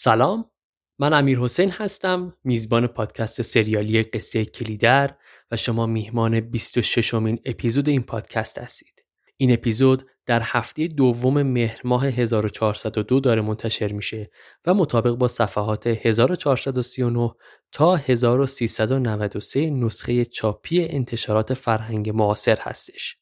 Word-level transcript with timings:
سلام 0.00 0.50
من 0.98 1.12
امیر 1.12 1.38
حسین 1.38 1.70
هستم 1.70 2.34
میزبان 2.44 2.86
پادکست 2.86 3.42
سریالی 3.42 4.02
قصه 4.02 4.44
کلیدر 4.44 5.14
و 5.50 5.56
شما 5.56 5.86
میهمان 5.86 6.40
26 6.40 7.14
امین 7.14 7.38
اپیزود 7.44 7.88
این 7.88 8.02
پادکست 8.02 8.58
هستید. 8.58 9.04
این 9.36 9.52
اپیزود 9.52 10.10
در 10.26 10.40
هفته 10.44 10.86
دوم 10.86 11.42
مهر 11.42 11.80
ماه 11.84 12.06
1402 12.06 13.20
داره 13.20 13.42
منتشر 13.42 13.92
میشه 13.92 14.30
و 14.66 14.74
مطابق 14.74 15.14
با 15.14 15.28
صفحات 15.28 15.86
1439 15.86 17.30
تا 17.72 17.96
1393 17.96 19.70
نسخه 19.70 20.24
چاپی 20.24 20.84
انتشارات 20.88 21.54
فرهنگ 21.54 22.10
معاصر 22.10 22.58
هستش. 22.60 23.16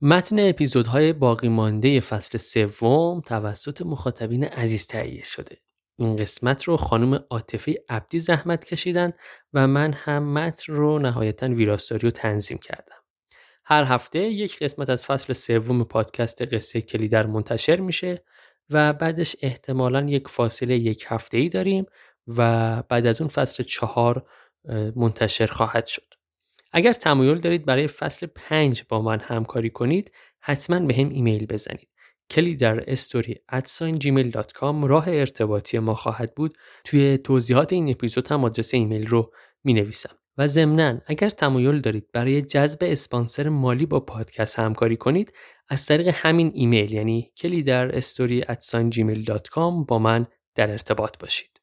متن 0.00 0.48
اپیزودهای 0.48 1.12
باقی 1.12 1.48
مانده 1.48 2.00
فصل 2.00 2.38
سوم 2.38 3.20
توسط 3.20 3.82
مخاطبین 3.82 4.44
عزیز 4.44 4.86
تهیه 4.86 5.24
شده. 5.24 5.58
این 5.98 6.16
قسمت 6.16 6.64
رو 6.64 6.76
خانم 6.76 7.24
عاطفه 7.30 7.74
عبدی 7.88 8.20
زحمت 8.20 8.64
کشیدن 8.64 9.10
و 9.52 9.66
من 9.66 9.92
هم 9.92 10.32
متن 10.32 10.72
رو 10.72 10.98
نهایتا 10.98 11.48
ویراستاری 11.48 12.00
رو 12.00 12.10
تنظیم 12.10 12.58
کردم. 12.58 12.96
هر 13.64 13.84
هفته 13.84 14.18
یک 14.18 14.58
قسمت 14.58 14.90
از 14.90 15.06
فصل 15.06 15.32
سوم 15.32 15.84
پادکست 15.84 16.54
قصه 16.54 16.80
کلیدر 16.80 17.26
منتشر 17.26 17.80
میشه 17.80 18.24
و 18.70 18.92
بعدش 18.92 19.36
احتمالا 19.42 20.06
یک 20.08 20.28
فاصله 20.28 20.76
یک 20.76 21.04
هفته 21.08 21.38
ای 21.38 21.48
داریم 21.48 21.86
و 22.26 22.82
بعد 22.82 23.06
از 23.06 23.20
اون 23.20 23.28
فصل 23.28 23.62
چهار 23.62 24.26
منتشر 24.96 25.46
خواهد 25.46 25.86
شد. 25.86 26.14
اگر 26.72 26.92
تمایل 26.92 27.38
دارید 27.38 27.64
برای 27.64 27.88
فصل 27.88 28.26
پنج 28.26 28.84
با 28.88 29.02
من 29.02 29.20
همکاری 29.20 29.70
کنید 29.70 30.12
حتما 30.40 30.80
به 30.80 30.94
هم 30.94 31.08
ایمیل 31.08 31.46
بزنید. 31.46 31.88
کلی 32.30 32.56
در 32.56 32.90
استوری 32.90 33.40
gmail.com 33.52 34.86
راه 34.88 35.08
ارتباطی 35.08 35.78
ما 35.78 35.94
خواهد 35.94 36.34
بود. 36.34 36.58
توی 36.84 37.18
توضیحات 37.18 37.72
این 37.72 37.90
اپیزود 37.90 38.28
هم 38.28 38.44
آدرس 38.44 38.74
ایمیل 38.74 39.06
رو 39.06 39.32
می 39.64 39.74
نویسم 39.74 40.18
و 40.38 40.46
ضمنا 40.46 41.00
اگر 41.06 41.30
تمایل 41.30 41.80
دارید 41.80 42.06
برای 42.12 42.42
جذب 42.42 42.78
اسپانسر 42.82 43.48
مالی 43.48 43.86
با 43.86 44.00
پادکست 44.00 44.58
همکاری 44.58 44.96
کنید 44.96 45.32
از 45.68 45.86
طریق 45.86 46.14
همین 46.14 46.50
ایمیل 46.54 46.92
یعنی 46.92 47.32
کلی 47.36 47.62
در 47.62 47.96
استوری 47.96 48.42
gmail.com 48.42 49.86
با 49.88 49.98
من 49.98 50.26
در 50.54 50.70
ارتباط 50.70 51.18
باشید. 51.18 51.60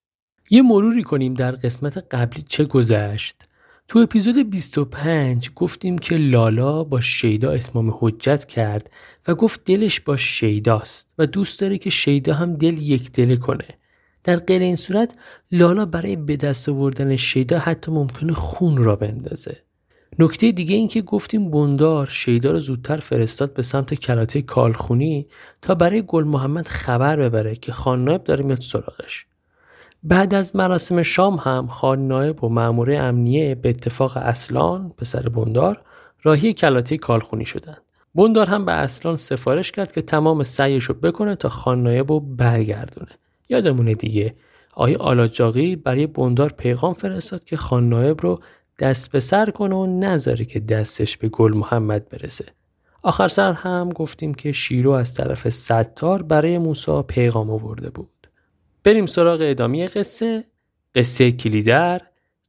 یه 0.49 0.61
مروری 0.61 1.03
کنیم 1.03 1.33
در 1.33 1.51
قسمت 1.51 1.97
قبلی 2.11 2.41
چه 2.41 2.63
گذشت؟ 2.63 3.43
تو 3.87 3.99
اپیزود 3.99 4.49
25 4.49 5.49
گفتیم 5.55 5.97
که 5.97 6.17
لالا 6.17 6.83
با 6.83 7.01
شیدا 7.01 7.51
اسمام 7.51 7.97
حجت 7.99 8.45
کرد 8.45 8.91
و 9.27 9.35
گفت 9.35 9.63
دلش 9.65 9.99
با 9.99 10.17
شیداست 10.17 11.07
و 11.17 11.25
دوست 11.27 11.59
داره 11.59 11.77
که 11.77 11.89
شیدا 11.89 12.33
هم 12.33 12.53
دل 12.53 12.77
یک 12.81 13.11
دله 13.11 13.35
کنه. 13.35 13.67
در 14.23 14.35
غیر 14.35 14.61
این 14.61 14.75
صورت 14.75 15.15
لالا 15.51 15.85
برای 15.85 16.15
به 16.15 16.37
دست 16.37 16.69
آوردن 16.69 17.15
شیدا 17.15 17.59
حتی 17.59 17.91
ممکنه 17.91 18.33
خون 18.33 18.77
را 18.77 18.95
بندازه. 18.95 19.57
نکته 20.19 20.51
دیگه 20.51 20.75
این 20.75 20.87
که 20.87 21.01
گفتیم 21.01 21.51
بندار 21.51 22.07
شیدا 22.11 22.51
رو 22.51 22.59
زودتر 22.59 22.97
فرستاد 22.97 23.53
به 23.53 23.61
سمت 23.61 23.93
کلاته 23.93 24.41
کالخونی 24.41 25.27
تا 25.61 25.75
برای 25.75 26.03
گل 26.07 26.23
محمد 26.23 26.67
خبر 26.67 27.15
ببره 27.15 27.55
که 27.55 27.71
خان 27.71 28.03
نایب 28.03 28.23
داره 28.23 28.45
میاد 28.45 28.61
سراغش. 28.61 29.25
بعد 30.07 30.33
از 30.33 30.55
مراسم 30.55 31.01
شام 31.01 31.35
هم 31.35 31.67
خان 31.67 32.07
نایب 32.07 32.43
و 32.43 32.49
مامور 32.49 32.95
امنیه 32.95 33.55
به 33.55 33.69
اتفاق 33.69 34.17
اصلان 34.17 34.93
پسر 34.97 35.29
بندار 35.29 35.81
راهی 36.23 36.53
کلاته 36.53 36.97
کالخونی 36.97 37.45
شدند. 37.45 37.81
بندار 38.15 38.49
هم 38.49 38.65
به 38.65 38.71
اصلان 38.71 39.15
سفارش 39.15 39.71
کرد 39.71 39.91
که 39.91 40.01
تمام 40.01 40.43
سعیش 40.43 40.83
رو 40.83 40.95
بکنه 40.95 41.35
تا 41.35 41.49
خان 41.49 41.83
نایب 41.83 42.11
رو 42.11 42.19
برگردونه. 42.19 43.11
یادمونه 43.49 43.93
دیگه 43.93 44.35
آقای 44.73 44.95
آلاجاقی 44.95 45.75
برای 45.75 46.07
بندار 46.07 46.53
پیغام 46.57 46.93
فرستاد 46.93 47.43
که 47.43 47.57
خان 47.57 47.89
نایب 47.89 48.21
رو 48.21 48.39
دست 48.79 49.11
به 49.11 49.19
سر 49.19 49.49
کنه 49.49 49.75
و 49.75 49.85
نذاره 49.85 50.45
که 50.45 50.59
دستش 50.59 51.17
به 51.17 51.29
گل 51.29 51.53
محمد 51.53 52.09
برسه. 52.09 52.45
آخر 53.01 53.27
سر 53.27 53.53
هم 53.53 53.89
گفتیم 53.89 54.33
که 54.33 54.51
شیرو 54.51 54.91
از 54.91 55.13
طرف 55.13 55.49
ستار 55.49 56.23
برای 56.23 56.57
موسا 56.57 57.03
پیغام 57.03 57.49
آورده 57.49 57.89
بود. 57.89 58.09
بریم 58.85 59.05
سراغ 59.05 59.39
ادامه 59.41 59.87
قصه 59.87 60.43
قصه 60.95 61.31
کلیدر 61.31 62.01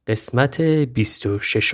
قسمت 0.07 0.61
26 0.61 1.73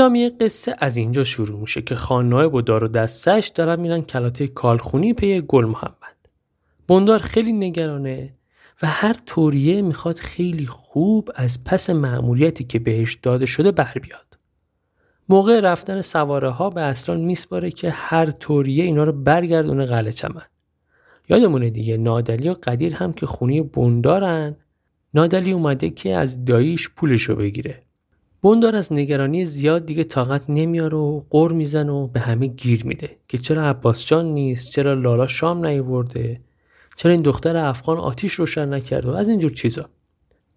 ادامه 0.00 0.30
قصه 0.30 0.76
از 0.78 0.96
اینجا 0.96 1.24
شروع 1.24 1.60
میشه 1.60 1.82
که 1.82 1.94
خاننایب 1.94 2.54
و 2.54 2.60
دار 2.60 2.84
و 2.84 2.88
دستش 2.88 3.48
دارن 3.48 3.80
میرن 3.80 4.02
کلاته 4.02 4.46
کالخونی 4.46 5.14
پی 5.14 5.40
گل 5.40 5.64
محمد 5.64 6.16
بندار 6.88 7.18
خیلی 7.18 7.52
نگرانه 7.52 8.34
و 8.82 8.86
هر 8.86 9.16
طوریه 9.26 9.82
می‌خواد 9.82 10.18
خیلی 10.18 10.66
خوب 10.66 11.30
از 11.34 11.64
پس 11.64 11.90
معمولیتی 11.90 12.64
که 12.64 12.78
بهش 12.78 13.14
داده 13.14 13.46
شده 13.46 13.72
بر 13.72 13.92
بیاد. 14.02 14.38
موقع 15.28 15.60
رفتن 15.60 16.00
سواره 16.00 16.50
ها 16.50 16.70
به 16.70 16.80
اصلان 16.80 17.20
میسپاره 17.20 17.70
که 17.70 17.90
هر 17.90 18.30
طوریه 18.30 18.84
اینا 18.84 19.04
رو 19.04 19.12
برگردونه 19.12 19.86
قلعه 19.86 20.12
چمن. 20.12 20.46
یادمونه 21.28 21.70
دیگه 21.70 21.96
نادلی 21.96 22.48
و 22.48 22.54
قدیر 22.62 22.94
هم 22.94 23.12
که 23.12 23.26
خونی 23.26 23.62
بندارن 23.62 24.56
نادلی 25.14 25.52
اومده 25.52 25.90
که 25.90 26.16
از 26.16 26.44
داییش 26.44 26.88
پولشو 26.88 27.36
بگیره. 27.36 27.82
بندار 28.42 28.76
از 28.76 28.92
نگرانی 28.92 29.44
زیاد 29.44 29.86
دیگه 29.86 30.04
طاقت 30.04 30.42
نمیاره 30.48 30.98
و 30.98 31.22
قر 31.30 31.52
میزن 31.52 31.88
و 31.88 32.06
به 32.06 32.20
همه 32.20 32.46
گیر 32.46 32.86
میده 32.86 33.16
که 33.28 33.38
چرا 33.38 33.62
عباس 33.62 34.06
جان 34.06 34.26
نیست 34.26 34.70
چرا 34.70 34.94
لالا 34.94 35.26
شام 35.26 35.66
نیورده 35.66 36.40
چرا 36.96 37.12
این 37.12 37.22
دختر 37.22 37.56
افغان 37.56 37.98
آتیش 37.98 38.32
روشن 38.32 38.74
نکرد 38.74 39.06
و 39.06 39.10
از 39.10 39.28
اینجور 39.28 39.50
چیزا. 39.50 39.88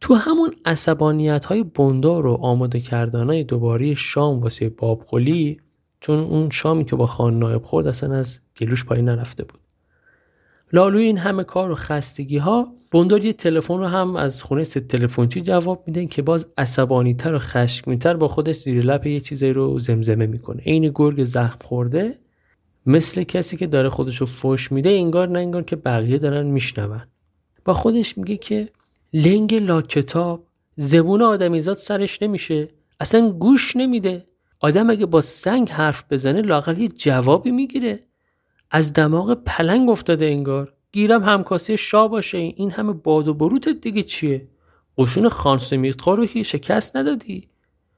تو 0.01 0.13
همون 0.13 0.55
عصبانیت 0.65 1.45
های 1.45 1.63
بندار 1.63 2.25
و 2.25 2.33
آماده 2.33 2.79
کردن 2.79 3.27
های 3.27 3.43
دوباره 3.43 3.93
شام 3.93 4.39
واسه 4.39 4.69
بابقلی 4.69 5.59
چون 5.99 6.19
اون 6.19 6.49
شامی 6.49 6.85
که 6.85 6.95
با 6.95 7.05
خان 7.05 7.39
نایب 7.39 7.61
خورد 7.61 7.87
اصلا 7.87 8.15
از 8.15 8.39
گلوش 8.57 8.85
پایین 8.85 9.05
نرفته 9.05 9.43
بود. 9.43 9.59
لالوی 10.73 11.03
این 11.03 11.17
همه 11.17 11.43
کار 11.43 11.71
و 11.71 11.75
خستگی 11.75 12.37
ها 12.37 12.73
بندار 12.93 13.25
یه 13.25 13.33
تلفن 13.33 13.77
رو 13.77 13.87
هم 13.87 14.15
از 14.15 14.43
خونه 14.43 14.63
ست 14.63 14.79
تلفنچی 14.79 15.41
جواب 15.41 15.83
میده 15.87 16.05
که 16.05 16.21
باز 16.21 16.47
عصبانی 16.57 17.13
تر 17.13 17.33
و 17.33 17.39
خشمگینتر 17.39 18.13
با 18.13 18.27
خودش 18.27 18.55
زیر 18.55 18.85
لپ 18.85 19.07
یه 19.07 19.19
چیزی 19.19 19.49
رو 19.49 19.79
زمزمه 19.79 20.25
می‌کنه. 20.25 20.61
عین 20.61 20.91
گرگ 20.95 21.23
زخم 21.23 21.59
خورده 21.63 22.19
مثل 22.85 23.23
کسی 23.23 23.57
که 23.57 23.67
داره 23.67 23.89
خودش 23.89 24.17
رو 24.17 24.25
فوش 24.25 24.71
میده 24.71 24.89
انگار 24.89 25.29
نه 25.29 25.39
انگار 25.39 25.63
که 25.63 25.75
بقیه 25.75 26.17
دارن 26.17 26.45
میشنون. 26.45 27.01
با 27.65 27.73
خودش 27.73 28.17
میگه 28.17 28.37
که 28.37 28.69
لنگ 29.13 29.53
لا 29.53 29.81
کتاب 29.81 30.47
زبون 30.75 31.21
آدمیزاد 31.21 31.77
سرش 31.77 32.21
نمیشه 32.21 32.69
اصلا 32.99 33.29
گوش 33.29 33.75
نمیده. 33.75 34.25
آدم 34.59 34.89
اگه 34.89 35.05
با 35.05 35.21
سنگ 35.21 35.69
حرف 35.69 36.03
بزنه 36.09 36.41
لاقل 36.41 36.77
یه 36.77 36.87
جوابی 36.87 37.51
می‌گیره. 37.51 37.99
از 38.71 38.93
دماغ 38.93 39.37
پلنگ 39.45 39.89
افتاده 39.89 40.25
انگار. 40.25 40.72
گیرم 40.93 41.23
همکاسی 41.23 41.77
شاه 41.77 42.07
باشه. 42.07 42.37
این 42.37 42.71
همه 42.71 42.93
باد 42.93 43.27
و 43.27 43.33
بروت 43.33 43.69
دیگه 43.69 44.03
چیه؟ 44.03 44.47
قشون 44.97 45.29
خان 45.29 45.57
سمیختخوار 45.57 46.17
رو 46.17 46.43
شکست 46.43 46.97
ندادی. 46.97 47.47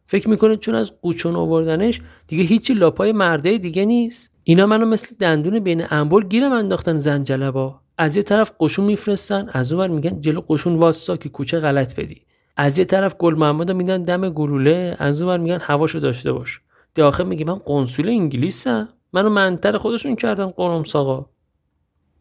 فکر 0.08 0.30
می‌کنه 0.30 0.58
چون 0.58 0.76
از 0.76 0.92
قوچون 1.02 1.36
آوردنش 1.36 2.02
دیگه 2.28 2.44
هیچی 2.44 2.74
لاپای 2.74 3.12
مرده 3.12 3.58
دیگه 3.58 3.86
نیست؟ 3.86 4.30
اینا 4.44 4.66
منو 4.66 4.86
مثل 4.86 5.16
دندون 5.20 5.60
بین 5.60 5.86
انبول 5.90 6.28
گیرم 6.28 6.52
انداختن 6.52 6.96
زنجلبا. 6.96 7.80
از 7.98 8.18
یه 8.18 8.24
طرف 8.24 8.52
قشون 8.60 8.86
میفرستن 8.86 9.50
از 9.54 9.74
اون 9.74 9.92
میگن 9.92 10.22
جلو 10.22 10.42
قشون 10.42 10.76
واسا 10.76 11.18
که 11.18 11.30
کوچه 11.30 11.60
غلط 11.60 11.96
بدی. 11.96 12.22
از 12.58 12.78
یه 12.78 12.86
طرف 12.86 13.16
گل 13.16 13.36
محمد 13.36 13.72
میدن 13.72 14.04
دم 14.04 14.30
گلوله 14.30 14.96
از 15.00 15.22
اون 15.22 15.42
میگن 15.42 15.60
هواشو 15.62 16.00
داشته 16.00 16.32
باش. 16.32 16.62
داخل 16.96 17.28
میگه 17.28 17.46
من 17.46 17.56
قنصول 17.56 18.10
انگلیسم. 18.10 18.90
منو 19.14 19.30
منتر 19.30 19.78
خودشون 19.78 20.16
کردن 20.16 20.46
قرم 20.46 20.84
ساقا 20.84 21.26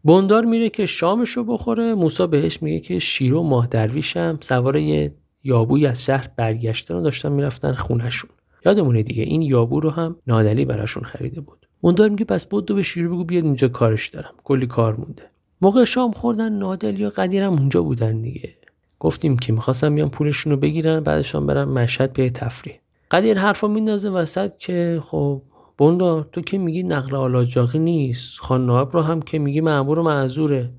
بندار 0.04 0.44
میره 0.44 0.70
که 0.70 0.86
شامشو 0.86 1.44
بخوره 1.44 1.94
موسا 1.94 2.26
بهش 2.26 2.62
میگه 2.62 2.80
که 2.80 2.98
شیرو 2.98 3.42
ماه 3.42 3.66
درویشم 3.66 4.38
سوار 4.40 4.76
یابوی 5.44 5.86
از 5.86 6.04
شهر 6.04 6.30
برگشتن 6.36 7.02
داشتن 7.02 7.32
می‌رفتن 7.32 7.72
خونهشون. 7.72 8.30
یادمونه 8.66 9.02
دیگه 9.02 9.22
این 9.22 9.42
یابو 9.42 9.80
رو 9.80 9.90
هم 9.90 10.16
نادلی 10.26 10.64
براشون 10.64 11.02
خریده 11.02 11.40
بود. 11.40 11.66
مندار 11.82 12.08
میگه 12.08 12.24
پس 12.24 12.46
بود 12.46 12.74
به 12.74 12.82
شیرو 12.82 13.14
بگو 13.14 13.24
بیاد 13.24 13.44
اینجا 13.44 13.68
کارش 13.68 14.08
دارم. 14.08 14.34
کلی 14.44 14.66
کار 14.66 14.96
مونده. 14.96 15.22
موقع 15.60 15.84
شام 15.84 16.12
خوردن 16.12 16.52
نادلی 16.52 17.04
و 17.04 17.10
قدیرم 17.10 17.52
اونجا 17.52 17.82
بودن 17.82 18.22
دیگه. 18.22 18.54
گفتیم 19.00 19.38
که 19.38 19.52
می‌خواستم 19.52 19.94
بیان 19.94 20.10
پولشون 20.10 20.52
رو 20.52 20.58
بگیرن 20.58 21.00
بعدشان 21.00 21.46
برم 21.46 21.68
مشهد 21.68 22.12
به 22.12 22.30
تفریح. 22.30 22.78
قدیر 23.10 23.38
حرفا 23.38 23.68
میندازه 23.68 24.10
وسط 24.10 24.58
که 24.58 25.02
خب 25.04 25.42
بندا 25.78 26.22
تو 26.22 26.40
که 26.40 26.58
میگی 26.58 26.82
نقل 26.82 27.16
آلاجاقی 27.16 27.78
نیست. 27.78 28.38
خان 28.40 28.66
نایب 28.66 28.88
رو 28.92 29.02
هم 29.02 29.22
که 29.22 29.38
میگی 29.38 29.60
معمور 29.60 29.98
و 29.98 30.02
معذوره. 30.02 30.70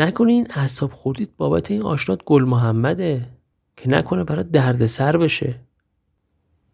نکنه 0.00 0.32
این 0.32 0.46
اعصاب 0.50 0.92
خوردید 0.92 1.36
بابت 1.36 1.70
این 1.70 1.82
آشنات 1.82 2.20
گل 2.24 2.44
محمده 2.44 3.28
که 3.76 3.90
نکنه 3.90 4.24
برای 4.24 4.44
دردسر 4.44 5.16
بشه. 5.16 5.60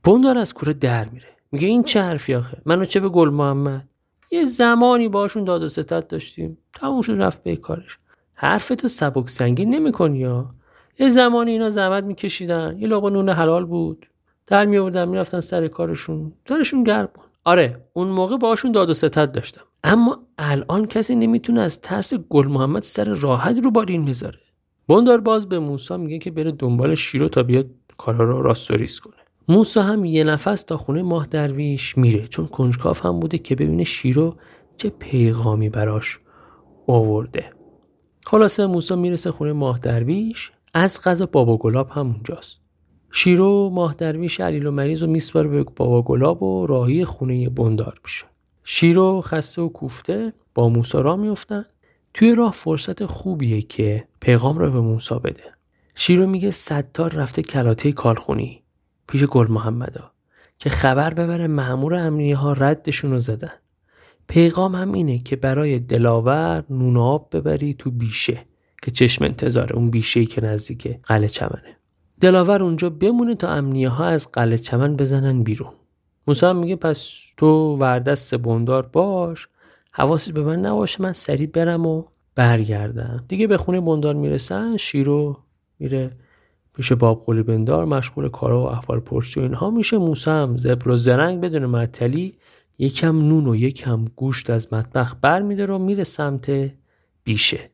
بندار 0.04 0.38
از 0.38 0.54
کوره 0.54 0.72
در 0.72 1.08
میره. 1.08 1.28
میگه 1.52 1.68
این 1.68 1.82
چه 1.82 2.02
حرفی 2.02 2.34
آخه؟ 2.34 2.62
منو 2.66 2.84
چه 2.84 3.00
به 3.00 3.08
گل 3.08 3.28
محمد؟ 3.28 3.88
یه 4.30 4.44
زمانی 4.44 5.08
باشون 5.08 5.44
داد 5.44 5.62
و 5.62 5.68
ستت 5.68 6.08
داشتیم. 6.08 6.58
تموم 6.74 7.02
شد 7.02 7.12
رفت 7.12 7.42
به 7.42 7.56
کارش. 7.56 7.98
حرفتو 8.34 8.88
سبک 8.88 9.28
سنگین 9.28 9.74
نمی‌کنی 9.74 10.18
یا 10.18 10.54
یه 10.98 11.08
زمانی 11.08 11.50
اینا 11.50 11.70
زحمت 11.70 12.04
میکشیدن. 12.04 12.76
یه 12.78 12.88
لقمه 12.88 13.10
نون 13.10 13.28
حلال 13.28 13.64
بود. 13.64 14.06
در 14.48 14.64
میوردن 14.64 15.08
می‌رفتن 15.08 15.40
سر 15.40 15.68
کارشون. 15.68 16.32
دارشون 16.44 16.84
گرم 16.84 17.08
آره 17.44 17.84
اون 17.92 18.08
موقع 18.08 18.36
باشون 18.36 18.72
داد 18.72 18.90
و 18.90 18.94
ستت 18.94 19.32
داشتم. 19.32 19.62
اما 19.84 20.18
الان 20.38 20.86
کسی 20.86 21.14
نمی‌تونه 21.14 21.60
از 21.60 21.80
ترس 21.80 22.14
گل 22.14 22.46
محمد 22.46 22.82
سر 22.82 23.04
راحت 23.04 23.56
رو 23.64 23.70
بارین 23.70 24.04
بذاره. 24.04 24.38
بندار 24.88 25.20
باز 25.20 25.48
به 25.48 25.58
موسی 25.58 25.96
میگه 25.96 26.18
که 26.18 26.30
بره 26.30 26.52
دنبال 26.52 26.94
شیرو 26.94 27.28
تا 27.28 27.42
بیاد 27.42 27.66
کارا 27.96 28.24
رو 28.24 28.42
راست 28.42 29.00
کنه. 29.00 29.14
موسی 29.48 29.80
هم 29.80 30.04
یه 30.04 30.24
نفس 30.24 30.62
تا 30.62 30.76
خونه 30.76 31.02
ماه 31.02 31.26
درویش 31.26 31.98
میره 31.98 32.26
چون 32.26 32.46
کنجکاف 32.46 33.06
هم 33.06 33.20
بوده 33.20 33.38
که 33.38 33.54
ببینه 33.54 33.84
شیرو 33.84 34.36
چه 34.76 34.90
پیغامی 34.90 35.68
براش 35.68 36.18
آورده. 36.86 37.50
خلاصه 38.26 38.66
موسی 38.66 38.96
می‌رسه 38.96 39.30
خونه 39.30 39.52
ماه 39.52 39.78
درویش 39.78 40.52
از 40.74 41.02
غذا 41.04 41.26
بابا 41.26 41.56
گلاب 41.56 41.90
هم 41.90 42.06
اونجاست 42.06 42.67
شیرو 43.12 43.70
ماه 43.70 43.94
درویش 43.94 44.40
علیل 44.40 44.66
و 44.66 44.70
مریض 44.70 45.02
و 45.02 45.06
میسپاره 45.06 45.48
به 45.48 45.62
بابا 45.62 46.02
گلاب 46.02 46.42
و 46.42 46.66
راهی 46.66 47.04
خونه 47.04 47.48
بندار 47.48 48.00
میشه. 48.04 48.24
شیرو 48.64 49.20
خسته 49.20 49.62
و 49.62 49.68
کوفته 49.68 50.32
با 50.54 50.68
موسا 50.68 51.00
را 51.00 51.16
میفتن 51.16 51.64
توی 52.14 52.34
راه 52.34 52.52
فرصت 52.52 53.04
خوبیه 53.04 53.62
که 53.62 54.04
پیغام 54.20 54.58
را 54.58 54.70
به 54.70 54.80
موسا 54.80 55.18
بده. 55.18 55.42
شیرو 55.94 56.26
میگه 56.26 56.50
ستار 56.50 57.12
رفته 57.12 57.42
کلاته 57.42 57.92
کالخونی 57.92 58.62
پیش 59.08 59.24
گل 59.24 59.46
محمدا 59.50 60.10
که 60.58 60.70
خبر 60.70 61.14
ببره 61.14 61.46
مأمور 61.46 61.94
امنیه 61.94 62.36
ها 62.36 62.52
ردشون 62.52 63.10
رو 63.10 63.18
زدن. 63.18 63.52
پیغام 64.28 64.74
هم 64.74 64.92
اینه 64.92 65.18
که 65.18 65.36
برای 65.36 65.78
دلاور 65.78 66.64
نون 66.70 66.96
آب 66.96 67.36
ببری 67.36 67.74
تو 67.74 67.90
بیشه 67.90 68.46
که 68.82 68.90
چشم 68.90 69.24
انتظاره 69.24 69.76
اون 69.76 69.90
بیشه 69.90 70.26
که 70.26 70.40
نزدیک 70.44 71.00
قلعه 71.02 71.28
چمنه. 71.28 71.77
دلاور 72.20 72.62
اونجا 72.62 72.90
بمونه 72.90 73.34
تا 73.34 73.48
امنیه 73.48 73.88
ها 73.88 74.04
از 74.04 74.32
قلعه 74.32 74.58
چمن 74.58 74.96
بزنن 74.96 75.42
بیرون. 75.42 75.72
موسی 76.26 76.52
میگه 76.52 76.76
پس 76.76 77.12
تو 77.36 77.76
وردست 77.76 78.34
بندار 78.34 78.82
باش 78.86 79.48
حواست 79.92 80.30
به 80.30 80.42
من 80.42 80.60
نباشه 80.60 81.02
من 81.02 81.12
سریع 81.12 81.46
برم 81.46 81.86
و 81.86 82.04
برگردم. 82.34 83.24
دیگه 83.28 83.46
به 83.46 83.56
خونه 83.56 83.80
بندار 83.80 84.14
می‌رسن 84.14 84.76
شیرو 84.76 85.38
میره 85.78 86.10
پیش 86.74 86.92
باب 86.92 87.24
قولی 87.24 87.42
بندار 87.42 87.84
مشغول 87.84 88.28
کارا 88.28 88.62
و 88.62 88.66
احوال 88.66 89.00
پرسی 89.00 89.40
و 89.40 89.42
اینها 89.42 89.70
میشه. 89.70 89.98
موسی 89.98 90.30
هم 90.30 90.56
زبر 90.56 90.88
و 90.88 90.96
زرنگ 90.96 91.40
بدون 91.40 91.66
معطلی 91.66 92.34
یکم 92.78 93.18
نون 93.18 93.46
و 93.46 93.56
یکم 93.56 94.04
گوشت 94.04 94.50
از 94.50 94.72
مطبخ 94.72 95.14
بر 95.20 95.42
میده 95.42 95.66
و 95.66 95.78
میره 95.78 96.04
سمت 96.04 96.70
بیشه. 97.24 97.70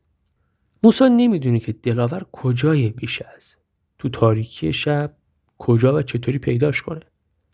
موسی 0.82 1.04
نمی‌دونه 1.08 1.60
که 1.60 1.72
دلاور 1.72 2.26
کجای 2.32 2.88
بیشه 2.88 3.26
است. 3.36 3.63
تو 3.98 4.08
تاریکی 4.08 4.72
شب 4.72 5.16
کجا 5.58 5.94
و 5.94 6.02
چطوری 6.02 6.38
پیداش 6.38 6.82
کنه. 6.82 7.00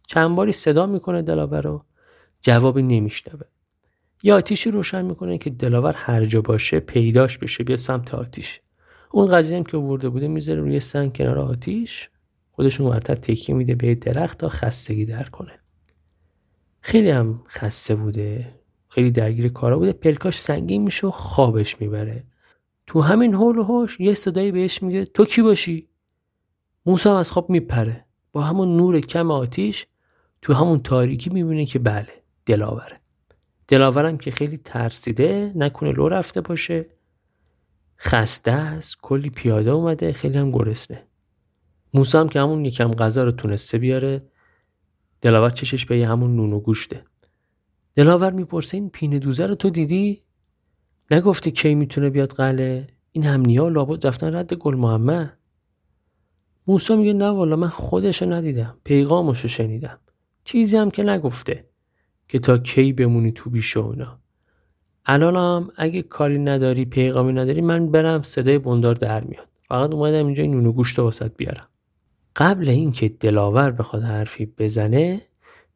چند 0.06 0.37
باری 0.37 0.52
صدا 0.52 0.87
می‌کنه 0.87 1.22
دلاور 1.22 1.60
رو 1.62 1.84
جوابی 2.42 2.82
نمیشنوه. 2.82 3.46
یا 4.22 4.37
آتیشی 4.37 4.70
روشن 4.70 5.04
می‌کنه 5.04 5.38
که 5.38 5.50
دلاور 5.50 5.94
هر 5.96 6.25
جا 6.25 6.40
باشه 6.40 6.81
پیداش 6.81 7.38
بشه 7.38 7.64
بیاد 7.64 7.78
سمت 7.78 8.14
آتیش. 8.14 8.60
اون 9.10 9.26
قضیه 9.26 9.56
هم 9.56 9.64
که 9.64 9.76
ورده 9.76 10.08
بوده 10.08 10.28
می‌ذاره 10.28 10.60
روی 10.60 10.81
سنگ 10.81 11.16
کنار 11.16 11.38
آتیش. 11.38 12.10
خودشون 12.52 12.87
ورتر 12.87 13.14
تکیه 13.14 13.54
میده 13.54 13.75
به 13.75 13.94
درخت 13.94 14.38
تا 14.38 14.48
خستگی 14.48 15.04
در 15.04 15.25
کنه. 15.25 15.52
خیلی 16.81 17.10
هم 17.10 17.42
خسته 17.48 17.94
بوده. 17.94 18.54
خیلی 18.88 19.10
درگیر 19.10 19.48
کارا 19.48 19.78
بوده. 19.78 19.92
پلکاش 19.92 20.40
سنگین 20.40 20.82
میشه 20.82 21.06
و 21.06 21.10
خوابش 21.10 21.81
می‌بره. 21.81 22.25
تو 22.87 23.00
همین 23.00 23.34
حول 23.34 23.58
و 23.58 23.62
هوش 23.62 24.00
یه 24.00 24.14
صدایی 24.14 24.52
بهش 24.52 24.82
میگه 24.82 25.04
تو 25.04 25.25
کی 25.25 25.42
باشی؟ 25.42 25.88
موسی 26.90 27.08
هم 27.08 27.14
از 27.14 27.31
خواب 27.31 27.50
میپره. 27.50 28.04
با 28.32 28.40
همون 28.40 28.76
نور 28.76 29.00
کم 29.00 29.31
آتیش 29.31 29.87
تو 30.42 30.54
همون 30.54 30.81
تاریکی 30.81 31.31
می‌بینه 31.31 31.66
که 31.66 31.78
بله 31.78 32.08
دلاوره. 32.46 33.00
دلاورم 33.69 34.19
که 34.19 34.31
خیلی 34.31 34.56
ترسیده 34.56 35.52
نکنه 35.56 35.92
لو 35.92 36.08
رفته 36.08 36.40
باشه. 36.40 36.87
خسته 37.98 38.52
است 38.52 38.96
کلی 39.02 39.31
پیاده 39.31 39.70
اومده 39.70 40.12
خیلی 40.12 40.38
هم 40.38 40.50
گرسنه. 40.50 41.02
موسی 41.94 42.19
هم 42.19 42.28
که 42.28 42.40
همون 42.40 42.64
یکم 42.64 42.90
غذا 42.90 43.25
رو 43.25 43.32
تونسته 43.32 43.78
بیاره 43.78 44.22
دلاور 45.20 45.50
چشش 45.50 45.87
به 45.87 46.06
همون 46.06 46.37
نون 46.37 46.52
و 46.52 46.60
گوشته. 46.60 47.04
دلاور 47.94 48.32
می‌پرسه 48.32 48.76
این 48.76 48.90
پینه 48.90 49.19
دوزه 49.19 49.46
رو 49.46 49.54
تو 49.54 49.70
دیدی؟ 49.70 50.22
نگفتی 51.10 51.50
کی 51.50 51.75
می‌تونه 51.75 52.10
بیاد 52.10 52.32
قله 52.32 52.87
این 53.12 53.25
همنیا 53.25 53.69
لابد 53.69 54.06
رفتن 54.06 54.34
رد 54.34 54.54
گل 54.54 54.75
محمد. 54.75 55.39
موسی 56.67 56.97
میگه 56.97 57.12
نه 57.12 57.29
والا 57.29 57.57
من 57.57 57.69
خودشو 57.69 58.33
ندیدم 58.33 58.77
پیغامشو 58.85 59.49
شنیدم. 59.49 59.99
چیزی 60.45 60.77
هم 60.77 60.91
که 60.91 61.03
نگفته 61.03 61.65
که 62.29 62.39
تا 62.39 62.59
کی 62.59 62.93
بمونی 62.93 63.33
تو 63.33 63.51
بیشه 63.51 63.81
اونا 63.81 64.19
الانم 65.07 65.71
اگه 65.77 66.03
کاری 66.03 66.39
نداری 66.39 66.85
پیغامی 66.85 67.33
نداری 67.33 67.61
من 67.61 67.91
برم 67.91 68.23
صدای 68.23 68.59
بندار 68.59 68.95
در 68.95 69.25
میاد. 69.25 69.49
فقط 69.69 69.95
اومدم 69.95 70.26
اینجا 70.26 70.45
نون 70.45 70.67
و 70.67 70.73
گوشت 70.73 70.99
واسط 70.99 71.33
بیارم. 71.37 71.69
قبل 72.37 72.69
اینکه 72.69 73.09
دلاور 73.09 73.71
بخواد 73.71 74.02
حرفی 74.02 74.47
بزنه 74.47 75.23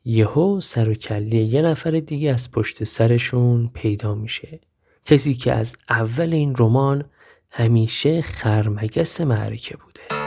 یهو 0.04 0.60
سر 0.60 0.88
و 0.88 0.94
کلی 0.94 1.42
یه 1.44 1.62
نفر 1.62 1.90
دیگه 1.90 2.30
از 2.30 2.50
پشت 2.50 2.84
سرشون 2.84 3.70
پیدا 3.74 4.14
میشه. 4.14 4.60
کسی 5.04 5.34
که 5.34 5.52
از 5.52 5.76
اول 5.88 6.32
این 6.32 6.54
رمان 6.58 7.04
همیشه 7.50 8.22
خرمگس 8.22 9.20
معرکه 9.20 9.76
بوده. 9.76 10.23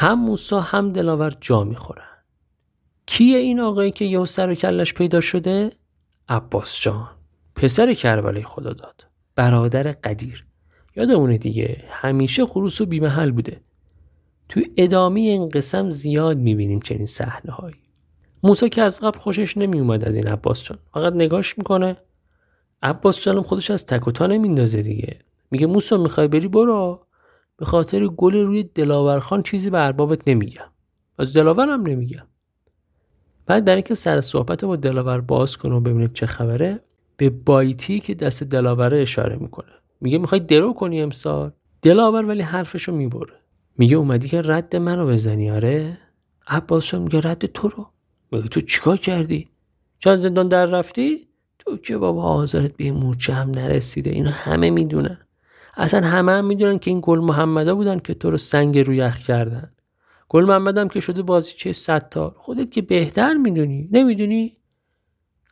هم 0.00 0.20
موسا 0.20 0.60
هم 0.60 0.92
دلاور 0.92 1.32
جا 1.40 1.64
می‌خورن. 1.64 2.04
کیه 3.06 3.38
این 3.38 3.60
آقایی 3.60 3.90
که 3.90 4.04
یه 4.04 4.24
سر 4.24 4.50
و 4.50 4.54
کلش 4.54 4.94
پیدا 4.94 5.20
شده؟ 5.20 5.72
عباس 6.28 6.80
جان 6.80 7.08
پسر 7.54 7.94
کربلای 7.94 8.42
خدا 8.42 8.72
داد. 8.72 9.06
برادر 9.34 9.92
قدیر. 9.92 10.46
یادمونه 10.96 11.38
دیگه 11.38 11.84
همیشه 11.88 12.46
خروس 12.46 12.80
و 12.80 12.86
بیمحل 12.86 13.30
بوده. 13.30 13.60
تو 14.48 14.60
ادامه 14.76 15.20
این 15.20 15.48
قسم 15.48 15.90
زیاد 15.90 16.38
می‌بینیم 16.38 16.80
چنین 16.80 17.06
صحنه 17.06 17.52
هایی 17.52 17.82
موسا 18.42 18.68
که 18.68 18.82
از 18.82 19.00
قبل 19.00 19.18
خوشش 19.18 19.56
نمیومد 19.56 20.04
از 20.04 20.16
این 20.16 20.26
عباس 20.26 20.62
جان. 20.62 20.78
فقط 20.94 21.12
نگاش 21.12 21.58
می‌کنه. 21.58 21.96
عباس 22.82 23.20
جانم 23.20 23.42
خودش 23.42 23.70
از 23.70 23.86
تک 23.86 24.08
و 24.08 24.10
تا 24.10 24.26
نمیندازه 24.26 24.82
دیگه. 24.82 25.18
میگه 25.50 25.66
موسا 25.66 25.96
می‌خوای 25.96 26.28
بری 26.28 26.48
برو. 26.48 27.07
به 27.58 27.64
خاطر 27.64 28.06
گل 28.06 28.36
روی 28.36 28.62
دلاورخان 28.62 29.42
چیزی 29.42 29.70
به 29.70 29.86
اربابت 29.86 30.28
نمیگم. 30.28 30.70
از 31.18 31.32
دلاورم 31.32 31.86
نمیگم. 31.86 32.26
بعد 33.46 33.64
در 33.64 33.74
اینکه 33.74 33.94
سر 33.94 34.20
صحبت 34.20 34.64
با 34.64 34.76
دلاور 34.76 35.20
باز 35.20 35.56
کنه 35.56 35.74
و 35.74 35.80
ببینیم 35.80 36.10
چه 36.14 36.26
خبره 36.26 36.80
به 37.16 37.30
بایتی 37.30 38.00
که 38.00 38.14
دست 38.14 38.42
دلاوره 38.42 38.98
اشاره 38.98 39.36
می‌کنه. 39.36 39.72
میگه 40.00 40.18
می‌خوای 40.18 40.40
درو 40.40 40.72
کنی 40.72 41.02
امسال؟ 41.02 41.52
دلاور 41.82 42.24
ولی 42.24 42.42
حرفشو 42.42 42.92
می‌بره. 42.92 43.32
میگه 43.78 43.96
اومدی 43.96 44.28
که 44.28 44.42
رد 44.44 44.76
منو 44.76 45.06
بزنی؟ 45.06 45.50
آره. 45.50 45.98
عباس 46.46 46.94
میگه 46.94 47.20
رد 47.20 47.46
تو 47.46 47.68
رو. 47.68 47.86
میگه 48.32 48.48
تو 48.48 48.60
چیکار 48.60 48.96
کردی؟ 48.96 49.48
چون 49.98 50.16
زندان 50.16 50.48
در 50.48 50.66
رفتی؟ 50.66 51.28
تو 51.58 51.76
که 51.76 51.96
بابا 51.96 52.22
آزارت 52.22 52.76
به 52.76 52.92
مورچه 52.92 53.32
هم 53.32 53.50
نرسیده. 53.50 54.10
اینا 54.10 54.30
همه 54.30 54.70
می‌دونن. 54.70 55.18
اصلا 55.78 56.06
همه 56.06 56.32
هم 56.32 56.44
می‌دونن 56.44 56.78
که 56.78 56.90
این 56.90 57.00
گل 57.02 57.18
محمدا 57.18 57.74
بودن 57.74 57.98
که 57.98 58.14
تو 58.14 58.30
رو 58.30 58.38
سنگ 58.38 58.78
روی 58.78 58.96
یخ 58.96 59.18
کردن. 59.18 59.72
گل 60.28 60.44
محمد 60.44 60.78
هم 60.78 60.88
که 60.88 61.00
شده 61.00 61.22
بازی 61.22 61.52
چه 61.56 61.72
ستار 61.72 62.34
خودت 62.36 62.70
که 62.70 62.82
بهتر 62.82 63.34
می‌دونی. 63.34 63.88
نمی‌دونی؟ 63.92 64.56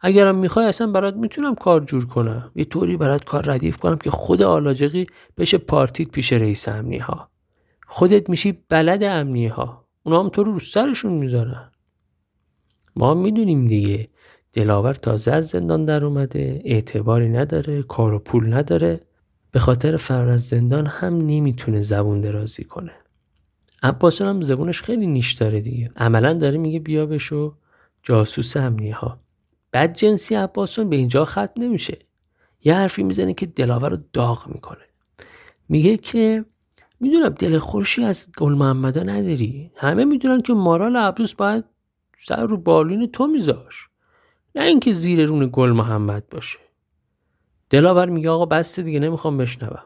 اگرم 0.01 0.35
می‌خوای 0.39 0.67
اصلا 0.67 0.87
برات 0.87 1.15
می‌تونم 1.15 1.55
کار 1.55 1.81
جور 1.85 2.07
کنم. 2.07 2.51
یه 2.55 2.65
طوری 2.65 2.97
برات 2.97 3.25
کار 3.25 3.51
ردیف 3.51 3.77
کنم 3.77 3.97
که 3.97 4.11
خود 4.11 4.43
آلاجقی 4.43 5.07
بشه 5.39 5.59
پارتیت 5.59 6.11
پیش 6.11 6.33
رئیس 6.33 6.69
امنی 6.69 6.99
ها 6.99 7.31
خودت 7.87 8.31
میشی 8.31 8.59
بلد 8.69 9.03
امنی 9.03 9.47
ها 9.47 9.85
اونا 10.03 10.23
هم 10.23 10.29
تو 10.29 10.43
رو 10.43 10.53
رو 10.53 10.61
سرشون 10.61 11.13
می‌ذارن. 11.13 11.71
ما 12.97 13.15
می‌دونیم 13.15 13.67
دیگه. 13.67 14.09
دلاور 14.53 14.95
تازه 14.95 15.33
از 15.33 15.49
زندان 15.49 15.85
در 15.85 16.05
اومده. 16.05 16.63
اعتباری 16.65 17.29
نداره. 17.29 17.83
کار 17.83 18.13
و 18.13 18.19
پول 18.19 18.55
نداره. 18.55 19.01
به 19.57 19.61
خاطر 19.61 19.97
فرار 19.97 20.29
از 20.29 20.43
زندان 20.43 20.87
هم 20.87 21.17
نمی‌تونه 21.17 21.81
زبون 21.81 22.21
درازی 22.21 22.65
کنه. 22.65 22.93
عباسان 23.83 24.29
هم 24.29 24.43
زبونش 24.43 24.83
خیلی 24.83 25.07
نیش 25.07 25.33
داره 25.33 25.61
دیگه. 25.61 25.91
عملا 25.97 26.35
داره 26.35 26.59
میگه 26.59 26.79
بیا 26.79 27.07
بشو 27.07 27.57
جاسوس 28.03 28.57
امنی 28.57 28.91
ها 28.91 29.21
بد 29.73 29.93
جنسی 29.93 30.35
عباسون 30.35 30.91
به 30.91 30.97
اینجا 30.97 31.25
ختم 31.25 31.53
نمیشه. 31.57 31.99
یه 32.65 32.75
حرفی 32.75 33.03
می‌زنه 33.03 33.35
که 33.35 33.47
دلاور 33.47 33.91
رو 33.91 33.99
داغ 34.13 34.49
می‌کنه. 34.49 34.85
میگه 35.69 35.97
که 35.97 36.45
می‌دونم 37.01 37.29
دل 37.29 37.59
خورشی 37.59 38.05
از 38.05 38.29
گل 38.37 38.55
محمدا 38.55 39.03
نداری. 39.03 39.71
همه 39.77 40.05
می‌دونن 40.05 40.41
که 40.41 40.53
مارال 40.53 40.97
عبدوس 40.97 41.35
باید 41.35 41.65
سر 42.19 42.47
رو 42.47 42.57
بالین 42.57 43.07
تو 43.07 43.27
میذاش. 43.27 43.89
نه 44.55 44.63
اینکه 44.63 44.93
زیر 44.93 45.25
رون 45.25 45.51
گل 45.53 45.71
محمد 45.71 46.29
باشه. 46.31 46.59
دلاور 47.71 48.09
میگه 48.09 48.31
آقا 48.31 48.47
بس 48.47 48.81
دیگه 48.81 49.01
نمی‌خوام 49.01 49.37
بشنوم. 49.39 49.83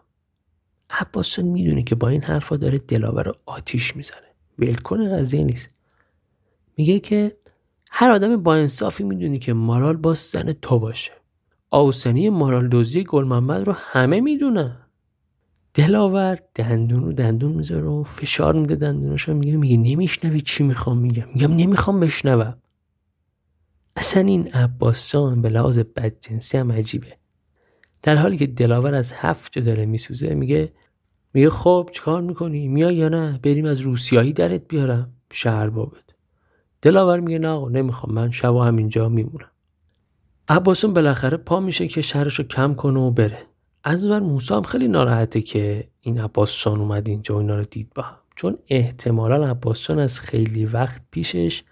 عباسون 0.91 1.45
می‌دونه 1.45 1.83
که 1.83 1.95
با 1.95 2.09
این 2.09 2.23
حرفا 2.23 2.57
داره 2.57 2.79
دلاور 2.79 3.23
رو 3.23 3.35
آتیش 3.47 3.97
می‌زنه. 3.97 4.35
ولکن 4.59 5.17
قضیه 5.17 5.45
نیست. 5.45 5.69
میگه 6.77 7.01
که 7.01 7.37
هر 7.91 8.11
آدم 8.11 8.37
با 8.37 8.55
انصافی 8.55 9.05
می‌دونی 9.05 9.39
که 9.39 9.53
مارال 9.53 9.97
با 9.97 10.15
زن 10.15 10.53
تو 10.53 10.79
باشه. 10.79 11.13
آوسنی 11.71 12.29
مارال 12.29 12.69
دوزی 12.69 13.05
گل 13.05 13.25
محمد 13.25 13.67
رو 13.67 13.73
همه 13.77 14.21
می‌دونن. 14.21 14.77
دلاور 15.75 16.39
دندون 16.55 17.05
رو 17.05 17.13
دندون 17.13 17.53
می‌ذاره 17.53 17.87
و 17.87 18.03
فشار 18.03 18.55
میده 18.55 18.75
دندونش 18.75 19.29
میگه 19.29 19.57
میگه 19.57 19.77
نمیشنوی 19.77 20.41
چی 20.41 20.65
می‌خوام 20.65 20.99
میگم. 20.99 21.27
میگم 21.35 21.57
نمی‌خوام 21.57 22.01
بشنوم. 22.01 22.55
اصلا 23.97 24.23
این 24.23 24.49
عباس 24.49 25.13
جان 25.13 25.43
به 25.43 25.49
لحاظ 25.49 25.79
بدجنسی 25.79 26.59
هم 26.59 26.73
عجیبه. 26.73 27.20
در 28.02 28.16
حالی 28.16 28.37
که 28.37 28.47
دلاور 28.47 28.95
از 28.95 29.12
هفت 29.12 29.52
جا 29.52 29.62
داره 29.62 29.87
میسوزه 29.87 30.35
میگه 30.35 30.73
میگه 31.35 31.50
خب 31.50 31.90
چیکار 31.92 32.21
می‌کنی؟ 32.21 32.69
میای 32.69 32.97
یا 32.97 33.09
نه؟ 33.09 33.40
بریم 33.42 33.64
از 33.64 33.80
روسیایی 33.80 34.33
درت 34.33 34.69
بیارم. 34.69 35.12
شهر 35.33 35.69
بابت. 35.69 36.04
دلاور 36.83 37.21
میگه 37.21 37.38
نه 37.38 37.69
نمی‌خوام. 37.69 38.14
من 38.14 38.30
شب 38.30 38.57
همینجا 38.57 39.09
میمونم. 39.09 39.50
عباسون 40.49 40.95
بالاخره 40.95 41.37
پا 41.37 41.61
میشه 41.61 41.88
که 41.88 42.00
شهرش 42.00 42.35
رو 42.35 42.45
کم 42.45 42.75
کنه 42.75 43.00
و 43.00 43.11
بره. 43.11 43.38
از 43.85 44.04
اون 44.04 44.23
موسی 44.23 44.54
هم 44.54 44.62
خیلی 44.62 44.88
ناراحته 44.88 45.42
که 45.42 45.88
این 46.00 46.21
عباسشان 46.21 46.80
اومد 46.80 47.09
اینجا 47.09 47.35
و 47.35 47.38
اینا 47.38 47.57
رو 47.57 47.64
دید 47.64 47.92
با 47.95 48.02
هم. 48.02 48.16
چون 48.37 48.59
احتمالا 48.69 49.47
عباسشان 49.47 49.99
از 49.99 50.21
خیلی 50.21 50.64
وقت 50.64 51.02
پیشش 51.11 51.62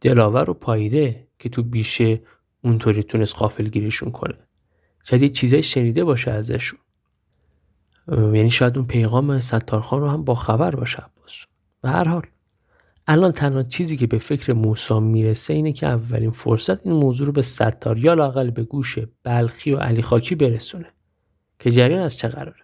دلاور 0.00 0.44
رو 0.44 0.54
پاییده 0.54 1.26
که 1.38 1.48
تو 1.48 1.62
بیشه 1.62 2.20
اونطوری 2.62 3.02
تونست 3.02 3.60
گیریشون 3.60 4.10
کنه. 4.10 4.34
شاید 5.08 5.22
یه 5.22 5.28
چیزای 5.28 5.62
شنیده 5.62 6.04
باشه 6.04 6.30
ازشون. 6.30 6.78
یعنی 8.08 8.50
شاید 8.50 8.76
اون 8.76 8.86
پیغام 8.86 9.40
ستارخان 9.40 10.00
رو 10.00 10.08
هم 10.08 10.24
با 10.24 10.34
خبر 10.34 10.76
باشه 10.76 10.98
عباس. 10.98 11.44
به 11.82 11.88
هر 11.88 12.08
حال 12.08 12.22
الان 13.06 13.32
تنها 13.32 13.62
چیزی 13.62 13.96
که 13.96 14.06
به 14.06 14.18
فکر 14.18 14.52
موسا 14.52 15.00
می‌رسه 15.00 15.54
اینه 15.54 15.72
که 15.72 15.86
اولین 15.86 16.30
فرصت 16.30 16.86
این 16.86 16.96
موضوع 16.96 17.26
رو 17.26 17.32
به 17.32 17.42
ستار 17.42 17.98
یا 17.98 18.14
لاقل 18.14 18.50
به 18.50 18.62
گوش 18.62 18.98
بلخی 19.22 19.72
و 19.72 19.76
علی 19.76 20.02
خاکی 20.02 20.34
برسونه 20.34 20.86
که 21.58 21.70
جریان 21.70 22.00
از 22.00 22.16
چه 22.16 22.28
قراره؟ 22.28 22.62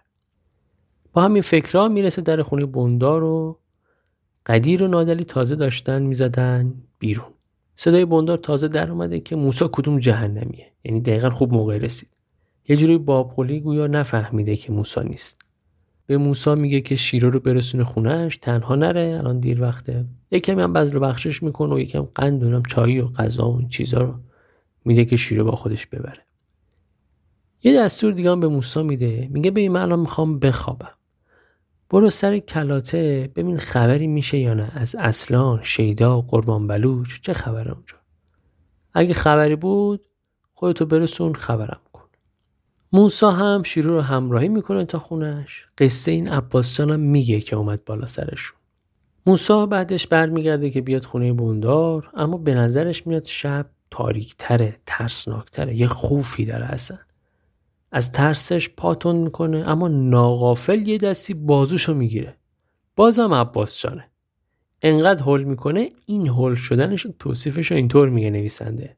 با 1.13 1.21
همین 1.21 1.41
فکرها 1.41 1.87
می‌رسه 1.87 2.21
در 2.21 2.43
خونه 2.43 2.65
بندار 2.65 3.23
و 3.23 3.59
قدیر 4.45 4.83
و 4.83 4.87
نادلی 4.87 5.23
تازه 5.23 5.55
داشتن 5.55 6.01
می‌زدن 6.01 6.73
بیرون. 6.99 7.33
صدای 7.75 8.05
بندار 8.05 8.37
تازه 8.37 8.67
در 8.67 8.91
اومده 8.91 9.19
که 9.19 9.35
موسا 9.35 9.67
کدوم 9.67 9.99
جهنمیه. 9.99 10.71
یعنی 10.83 11.01
دقیقا 11.01 11.29
خوب 11.29 11.53
موقع 11.53 11.77
رسید. 11.77 12.09
یه 12.67 12.75
جوری 12.75 12.97
بابقلی 12.97 13.59
گویا 13.59 13.87
نفهمیده 13.87 14.55
که 14.55 14.71
موسا 14.71 15.01
نیست. 15.01 15.41
به 16.05 16.17
موسا 16.17 16.55
میگه 16.55 16.81
که 16.81 16.95
شیره 16.95 17.29
رو 17.29 17.39
برسونه 17.39 17.83
خونهش 17.83 18.37
تنها 18.37 18.75
نره 18.75 19.15
الان 19.19 19.39
دیر 19.39 19.61
وقته. 19.61 20.05
یکمی 20.31 20.61
هم 20.61 20.73
بذل 20.73 20.99
بخشش 20.99 21.43
می‌کنه 21.43 21.73
و 21.73 21.79
یکم 21.79 22.01
قند 22.01 22.43
و 22.43 22.61
چای 22.61 22.99
و 22.99 23.07
غذا 23.07 23.49
و 23.49 23.57
این 23.57 23.69
چیزا 23.69 24.01
رو 24.01 24.13
میده 24.85 25.05
که 25.05 25.17
شیره 25.17 25.43
با 25.43 25.55
خودش 25.55 25.87
ببره. 25.87 26.21
یه 27.63 27.77
دستور 27.77 28.13
دیگه 28.13 28.31
هم 28.31 28.39
به 28.39 28.47
موسا 28.47 28.83
میده. 28.83 29.27
میگه 29.31 29.51
ببین 29.51 29.71
من 29.71 29.81
الان 29.81 29.99
می‌خوام 29.99 30.39
بخوابم. 30.39 30.93
برو 31.89 32.09
سر 32.09 32.39
کلاته 32.39 33.31
ببین 33.35 33.57
خبری 33.57 34.07
میشه 34.07 34.37
یا 34.37 34.53
نه. 34.53 34.71
از 34.73 34.95
اصلان 34.99 35.59
شیدا 35.63 36.17
و 36.17 36.21
قربان 36.21 36.67
بلوچ 36.67 37.19
چه 37.21 37.33
خبره 37.33 37.71
اونجا؟ 37.71 37.97
اگه 38.93 39.13
خبری 39.13 39.55
بود 39.55 40.01
خودتو 40.53 40.85
برسون 40.85 41.33
خبرم. 41.33 41.79
موسا 42.95 43.31
هم 43.31 43.63
شیرو 43.63 43.93
رو 43.93 44.01
همراهی 44.01 44.47
می‌کنه 44.47 44.85
تا 44.85 44.99
خونش. 44.99 45.65
قصه 45.77 46.11
این 46.11 46.29
عباس 46.29 46.73
جانم 46.73 46.99
میگه 46.99 47.41
که 47.41 47.55
اومد 47.55 47.85
بالا 47.85 48.05
سرشون. 48.05 48.57
موسا 49.25 49.65
بعدش 49.65 50.07
برمیگرده 50.07 50.69
که 50.69 50.81
بیاد 50.81 51.05
خونه 51.05 51.33
بوندار 51.33 52.09
اما 52.13 52.37
به 52.37 52.55
نظرش 52.55 53.07
میاد 53.07 53.25
شب 53.25 53.65
تاریکتره 53.91 54.77
ترسناکتره 54.85 55.75
یه 55.75 55.87
خوفی 55.87 56.45
داره 56.45 56.65
اصلا. 56.65 56.97
از 57.91 58.11
ترسش 58.11 58.69
پاتون 58.69 59.15
می‌کنه 59.15 59.63
اما 59.67 59.87
ناغافل 59.87 60.87
یه 60.87 60.97
دستی 60.97 61.33
بازوشو 61.33 61.93
می‌گیره. 61.93 62.35
بازم 62.95 63.33
عباس 63.33 63.77
جانه. 63.77 64.09
انقدر 64.81 65.23
هول 65.23 65.43
می‌کنه 65.43 65.89
این 66.05 66.27
هول 66.27 66.55
شدنش 66.55 67.07
توصیفش 67.19 67.71
رو 67.71 67.77
اینطور 67.77 68.09
میگه 68.09 68.29
نویسنده. 68.29 68.97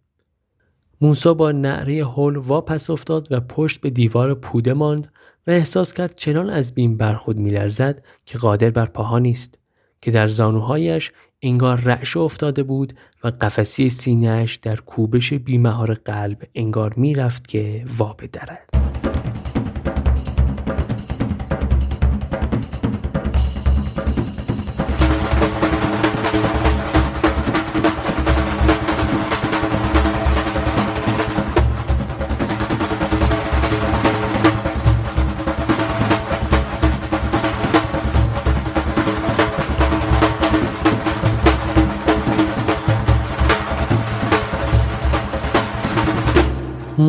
موسا 1.02 1.34
با 1.34 1.52
نعره 1.52 2.06
هول 2.06 2.38
واپس 2.38 2.90
افتاد 2.90 3.28
و 3.32 3.40
پشت 3.40 3.82
به 3.82 3.90
دیوار 3.90 4.34
پوده 4.34 4.74
ماند 4.74 5.08
و 5.48 5.52
احساس 5.52 5.94
کرد 5.94 6.16
چنان 6.16 6.50
از 6.50 6.76
بیم 6.76 6.98
بر 6.98 7.16
خود 7.16 7.38
میلرزد 7.38 8.04
که 8.26 8.38
قادر 8.38 8.70
بر 8.70 8.86
پاها 8.86 9.20
نیست 9.20 9.60
که 10.02 10.12
در 10.12 10.28
زانوهایش 10.28 11.12
انگار 11.42 11.78
رعشه 11.78 12.20
افتاده 12.20 12.64
بود 12.64 12.94
و 13.24 13.28
قفسی 13.28 13.90
سینهش 13.90 14.56
در 14.56 14.76
کوبش 14.76 15.34
بیمهار 15.34 15.94
قلب 15.94 16.44
انگار 16.56 16.94
می‌رفت 16.98 17.48
که 17.48 17.86
وا 17.98 18.14
بدرد 18.14 18.85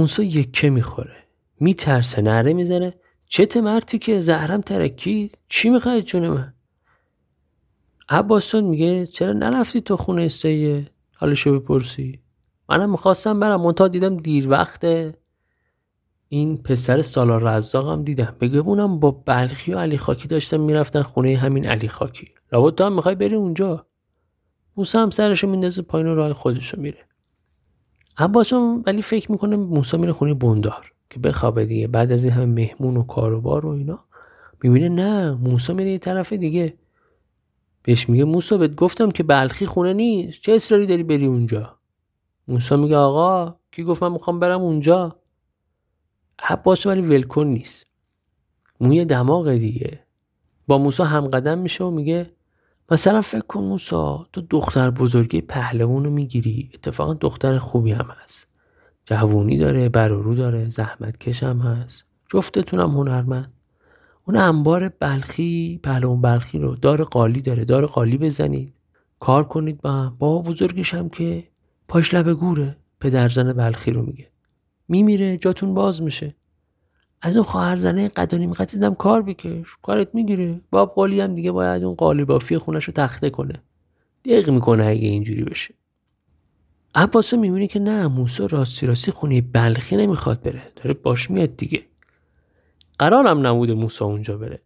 موسا 0.07 0.23
یکه 0.23 0.71
می‌خوره. 0.71 1.17
میترسه 1.61 2.23
نره 2.23 2.53
می‌زنه. 2.53 2.95
چه 3.27 3.61
مرتی 3.61 3.99
که 3.99 4.21
زهرم 4.21 4.61
ترکی 4.61 5.31
چی 5.49 5.71
می‌خواد 5.71 6.01
جون 6.01 6.29
من؟ 6.29 6.55
عباسون 8.09 8.65
میگه 8.65 9.07
چرا 9.07 9.33
نرفتی 9.33 9.81
تو 9.81 9.97
خونه 9.97 10.29
سیه؟ 10.29 10.87
حالشو 11.15 11.61
بپرسی. 11.61 12.21
منم 12.69 12.91
می‌خواستم 12.91 13.41
برم. 13.41 13.61
منتها 13.61 13.89
دیدم 13.89 14.17
دیر 14.17 14.49
وقته. 14.49 15.15
این 16.29 16.57
پسر 16.57 17.03
سالار 17.03 17.43
رزاقم 17.43 18.05
دیدم. 18.05 18.37
بگمونم 18.41 19.01
با 19.01 19.11
بلخی 19.11 19.73
و 19.73 19.79
علی 19.79 19.99
خاکی 19.99 20.29
داشتم 20.29 20.61
می‌رفتن 20.61 21.03
خونه 21.03 21.37
همین 21.37 21.67
علی 21.67 21.89
خاکی. 21.89 22.29
لابد 22.53 22.75
تو 22.75 22.85
هم 22.85 22.93
می‌خوای 22.93 23.15
بری 23.15 23.35
اونجا. 23.35 23.87
موسی 24.77 24.99
هم 24.99 25.11
سرشو 25.11 25.47
میندازه 25.47 25.83
پایین 25.83 26.07
راه 26.07 26.33
خودشو 26.33 26.81
میره. 26.81 26.99
عباسم 28.19 28.83
ولی 28.87 29.03
فکر 29.03 29.33
می‌کنه 29.33 29.57
موسی 29.57 29.97
میره 29.97 30.13
خونه 30.13 30.35
بندار 30.35 30.93
که 31.11 31.19
بخوابه 31.19 31.65
دیگه. 31.65 31.89
بعد 31.89 32.13
از 32.13 32.25
این 32.25 32.33
همه 32.33 32.47
مهمون 32.47 32.97
و 32.97 33.03
کاروبار 33.03 33.67
و 33.67 33.69
اینا. 33.69 34.05
می‌بینه 34.63 34.89
نه 34.89 35.35
موسا 35.35 35.75
میره 35.75 35.91
یه 35.91 35.99
طرف 35.99 36.33
دیگه. 36.33 36.75
بهش 37.83 38.09
میگه 38.09 38.25
موسا 38.25 38.59
بهت 38.59 38.75
گفتم 38.75 39.11
که 39.11 39.23
بلخی 39.23 39.67
خونه 39.67 39.93
نیست. 39.93 40.41
چه 40.41 40.53
اصراری 40.53 40.87
داری 40.87 41.03
بری 41.03 41.27
اونجا؟ 41.27 41.77
موسا 42.49 42.77
میگه 42.77 42.97
آقا 42.97 43.57
کی 43.73 43.85
گفت 43.85 44.03
من 44.03 44.13
می‌خوام 44.13 44.41
برم 44.41 44.61
اونجا؟ 44.61 45.17
عباس 46.39 46.87
ولی 46.87 47.01
ولکن 47.01 47.47
نیست. 47.47 47.87
موی 48.81 49.05
دماغ 49.05 49.53
دیگه. 49.53 50.01
با 50.67 50.79
موسا 50.79 51.05
همقدم 51.05 51.59
میشه 51.59 51.85
و 51.85 51.91
میگه 51.91 52.36
مثلا 52.91 53.23
فکر 53.23 53.41
کن 53.41 53.61
موسا 53.61 54.27
تو 54.33 54.41
دختر 54.41 54.91
بزرگی 54.91 55.41
پهلوان 55.41 56.05
رو 56.05 56.11
می‌گیری. 56.11 56.71
اتفاقا 56.75 57.15
دختر 57.15 57.59
خوبی 57.59 57.93
هم 57.93 58.07
هست. 58.23 58.47
جوونی 59.05 59.59
داره 59.59 59.89
برارو 59.89 60.35
داره 60.35 60.69
زحمت 60.69 61.43
هم 61.43 61.59
هست. 61.59 62.05
جفتتونم 62.29 62.91
هنرمند. 62.91 63.53
اون 64.25 64.37
انبار 64.37 64.89
بلخی 64.89 65.81
پهلوان 65.83 66.21
بلخی 66.21 66.59
رو 66.59 66.77
دار 66.77 67.05
قالی 67.05 67.41
داره. 67.41 67.65
دار 67.65 67.87
قالی 67.87 68.19
بزنید. 68.19 68.73
کار 69.21 69.45
کنید 69.45 69.81
با 69.81 69.91
هم. 69.93 70.17
با 70.19 70.43
بزرگش 70.43 70.95
هم 70.95 71.09
که 71.09 71.45
پاش 71.89 72.15
لب 72.15 72.33
گوره. 72.33 72.77
پدرزن 73.01 73.53
بلخی 73.53 73.91
رو 73.91 74.03
میگه. 74.03 74.31
میمیره 74.89 75.39
جاتون 75.39 75.75
باز 75.75 76.03
میشه. 76.03 76.35
از 77.27 77.37
اون 77.37 77.45
خواهر 77.45 77.77
زنه 77.77 78.09
قدانیم 78.09 78.53
قدیدم 78.53 78.95
کار 78.95 79.23
بکش. 79.23 79.77
کارت 79.83 80.15
می‌گیره. 80.15 80.61
باب 80.71 80.95
قالی 80.95 81.21
هم 81.21 81.35
دیگه 81.35 81.53
باید 81.53 81.85
اون 81.85 81.95
قالی 81.95 82.25
بافی 82.25 82.59
خونش 82.59 82.85
رو 82.85 82.93
تخته 82.93 83.31
کنه. 83.31 83.63
دق 84.25 84.51
می‌کنه 84.51 84.85
اگه 84.85 85.09
اینجوری 85.09 85.45
بشه. 85.45 85.75
عباسا 86.95 87.37
می‌بینی 87.37 87.67
که 87.67 87.79
نه 87.79 88.07
موسا 88.07 88.47
راستی 88.47 88.87
راستی 88.87 89.11
خونه 89.11 89.41
بلخی 89.41 89.97
نمی‌خواد 89.97 90.43
بره. 90.43 90.63
داره 90.77 90.95
باش 90.95 91.31
میاد 91.31 91.57
دیگه. 91.57 91.83
قرارم 92.99 93.47
نبوده 93.47 93.75
موسا 93.75 94.05
اونجا 94.05 94.37
بره. 94.39 94.61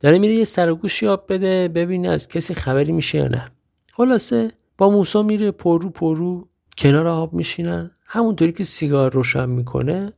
داره 0.00 0.18
میره 0.18 0.34
یه 0.34 0.44
سر 0.44 0.58
و 0.58 0.66
گوشی 0.66 1.02
آب 1.02 1.24
بده 1.28 1.68
ببینه 1.68 2.08
از 2.08 2.28
کسی 2.28 2.54
خبری 2.54 2.92
میشه 2.92 3.18
یا 3.18 3.28
نه. 3.28 3.50
خلاصه 3.92 4.52
با 4.78 4.90
موسا 4.90 5.22
میره 5.22 5.50
پرو 5.50 5.90
پرو 5.90 6.48
کنار 6.78 7.06
آب 7.06 7.32
میشینن. 7.32 7.90
همونطوری 8.06 8.52
که 8.52 8.64
سیگار 8.64 9.12
روشن 9.12 9.48
می‌کنه 9.48 10.12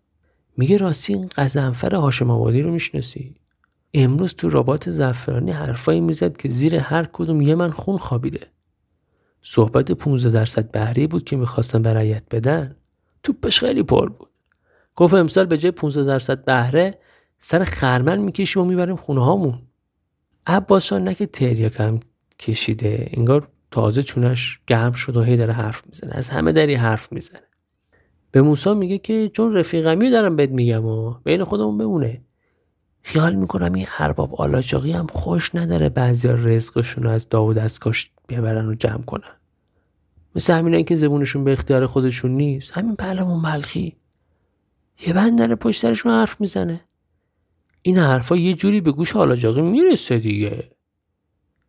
میگه 0.57 0.77
راستی 0.77 1.15
این 1.15 1.31
غضنفر 1.37 1.95
هاشم 1.95 2.31
آبادی 2.31 2.63
رو 2.63 2.71
می‌شناسی؟ 2.71 3.35
امروز 3.95 4.35
تو 4.35 4.51
رابات 4.51 4.91
زعفرانی 4.91 5.51
حرفایی 5.51 6.01
می‌زد 6.01 6.37
که 6.37 6.49
زیر 6.49 6.77
هر 6.77 7.09
کدوم 7.13 7.41
یه 7.41 7.55
من 7.55 7.71
خون 7.71 7.99
خوابیده. 7.99 8.47
صحبت 9.43 9.93
15 9.93 10.31
درصد 10.31 10.71
بهره 10.71 11.07
بود 11.07 11.25
که 11.25 11.37
می‌خواستن 11.37 11.83
برایت 11.83 12.23
بدن. 12.31 12.77
توپش 13.23 13.61
خیلی 13.61 13.83
پر 13.83 14.09
بود. 14.09 14.29
گفت 14.97 15.15
امسال 15.15 15.47
به 15.47 15.59
جای 15.59 15.71
15 15.71 16.05
درصد 16.05 16.45
بهره 16.45 16.99
سر 17.39 17.65
خرمن 17.65 18.19
می‌کشیم 18.19 18.63
و 18.63 18.65
می‌بریم 18.65 18.97
خونه 18.97 19.25
هامون. 19.25 19.59
عباسان 20.47 21.05
نه 21.05 21.15
که 21.15 21.27
تریاک 21.27 21.81
هم 21.81 22.01
کشیده 22.39 23.11
انگار 23.13 23.49
تازه 23.71 24.03
چونش 24.03 24.61
گرم 24.67 24.93
شد 24.93 25.17
و 25.17 25.23
هی 25.23 25.37
داره 25.37 25.53
حرف 25.53 25.83
می‌زنه. 25.87 26.13
از 26.15 26.29
همه 26.29 26.53
داری 26.53 26.75
حرف 26.75 27.13
می‌زنه. 27.13 27.41
به 28.37 28.43
موسا 28.43 28.75
میگه 28.75 28.99
که 28.99 29.31
چون 29.33 29.55
رفیقمی 29.55 30.11
دارم 30.11 30.37
بهت 30.37 30.51
میگم 30.51 30.85
و 30.85 31.15
بین 31.25 31.45
خودمون 31.45 31.79
بمونه. 31.79 32.21
خیال 33.03 33.35
می‌کنم 33.35 33.73
این 33.73 33.87
ارباب 33.99 34.35
آلاجاقی 34.35 34.93
هم 34.93 35.07
خوش 35.07 35.55
نداره 35.55 35.89
بعضی 35.89 36.29
رزقشون 36.29 37.05
رو 37.05 37.11
از 37.11 37.29
داود 37.29 37.59
از 37.59 37.79
کاش 37.79 38.11
ببرن 38.29 38.69
و 38.69 38.75
جمع 38.75 39.03
کنن. 39.03 39.37
مثل 40.35 40.55
همینایی 40.55 40.85
که 40.85 40.95
زبونشون 40.95 41.45
به 41.45 41.53
اختیار 41.53 41.87
خودشون 41.87 42.31
نیست. 42.31 42.73
همین 42.73 42.97
پهلمون 42.97 43.41
ملخی. 43.41 43.97
یه 45.07 45.13
بند 45.13 45.39
داره 45.39 45.55
پشت 45.55 45.83
سرشون 45.83 46.13
حرف 46.13 46.41
می‌زنه. 46.41 46.81
این 47.83 47.99
حرفا 47.99 48.37
یه 48.37 48.55
جوری 48.55 48.81
به 48.81 48.93
گوش 48.93 49.17
آلاجاقی 49.17 49.63
می‌رسه 49.63 50.19
دیگه. 50.19 50.71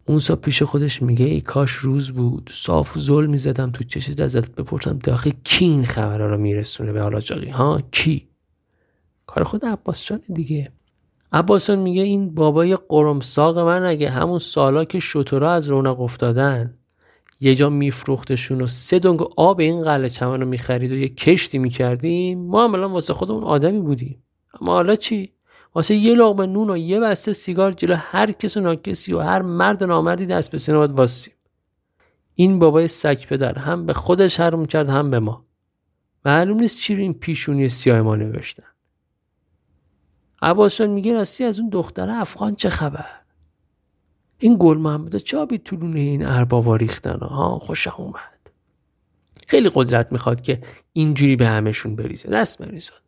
موسا 0.09 0.35
پیش 0.35 0.63
خودش 0.63 1.01
میگه 1.01 1.25
ای 1.25 1.41
کاش 1.41 1.71
روز 1.71 2.11
بود 2.11 2.49
صاف 2.53 2.97
زل 2.97 3.25
می‌زدم 3.25 3.71
تو 3.71 3.83
چشید 3.83 4.21
ازت 4.21 4.55
بپرسم 4.55 4.99
داخل 5.03 5.31
کی 5.43 5.65
این 5.65 5.85
خبرها 5.85 6.27
رو 6.27 6.37
میرسونه 6.37 6.91
به 6.91 7.01
آلاجاقی 7.01 7.49
ها؟ 7.49 7.81
کی؟ 7.91 8.27
کار 9.27 9.43
خود 9.43 9.65
عباس 9.65 10.05
جان 10.05 10.21
دیگه. 10.33 10.71
عباسان 11.31 11.79
میگه 11.79 12.01
این 12.01 12.35
بابای 12.35 12.77
قرمساق 12.89 13.59
من 13.59 13.85
اگه 13.85 14.09
همون 14.09 14.39
سالا 14.39 14.85
که 14.85 14.99
شطورا 14.99 15.51
از 15.51 15.69
رونق 15.69 16.01
افتادن 16.01 16.73
یه 17.39 17.55
جا 17.55 17.69
میفروختشون 17.69 18.61
و 18.61 18.67
سه 18.67 18.99
دنگ 18.99 19.21
آب 19.37 19.59
این 19.59 19.83
قله 19.83 20.09
چمن 20.09 20.41
رو 20.41 20.47
می‌خرید 20.47 20.91
و 20.91 20.95
یه 20.95 21.09
کشتی 21.09 21.57
می‌کردیم 21.57 22.39
ما 22.39 22.63
هم 22.63 22.73
الان 22.73 22.91
واسه 22.91 23.13
خودمون 23.13 23.43
آدمی 23.43 23.79
بودیم. 23.79 24.23
اما 24.61 24.73
حالا 24.73 24.95
چی؟ 24.95 25.36
واسه 25.77 25.95
یه 25.95 26.13
لغمه 26.13 26.45
نون 26.45 26.69
و 26.69 26.77
یه 26.77 26.99
بسته 26.99 27.33
سیگار 27.33 27.71
جلو 27.71 27.95
هر 27.95 28.31
کس 28.31 28.57
و 28.57 28.59
ناکسی 28.59 29.13
و 29.13 29.19
هر 29.19 29.41
مرد 29.41 29.83
نامردی 29.83 30.25
دست 30.25 30.51
به 30.51 30.57
سینه 30.57 30.77
واسیم. 30.77 31.33
این 32.35 32.59
بابای 32.59 32.87
سگ 32.87 33.25
پدر 33.25 33.59
هم 33.59 33.85
به 33.85 33.93
خودش 33.93 34.39
حرم 34.39 34.65
کرد 34.65 34.89
هم 34.89 35.09
به 35.09 35.19
ما. 35.19 35.45
معلوم 36.25 36.59
نیست 36.59 36.77
چی 36.77 36.95
رو 36.95 37.01
این 37.01 37.13
پیشونی 37.13 37.69
سیاه 37.69 38.01
ما 38.01 38.15
نوشتن. 38.15 38.63
عباسان 40.41 40.89
میگه 40.89 41.13
راستی 41.13 41.43
از 41.43 41.59
اون 41.59 41.69
دختر 41.69 42.09
افغان 42.09 42.55
چه 42.55 42.69
خبر؟ 42.69 43.09
این 44.39 44.57
گل 44.59 44.77
محمد 44.77 45.17
چابی 45.17 45.57
طولونه 45.57 45.99
این 45.99 46.25
اربابا 46.25 46.75
ریختن. 46.75 47.19
ها 47.19 47.59
خوشم 47.59 47.95
اومد. 47.97 48.51
خیلی 49.47 49.71
قدرت 49.73 50.11
می‌خواد 50.11 50.41
که 50.41 50.61
اینجوری 50.93 51.35
به 51.35 51.47
همشون 51.47 51.95
بریزه. 51.95 52.29
دست 52.29 52.61
بریزاد 52.61 53.01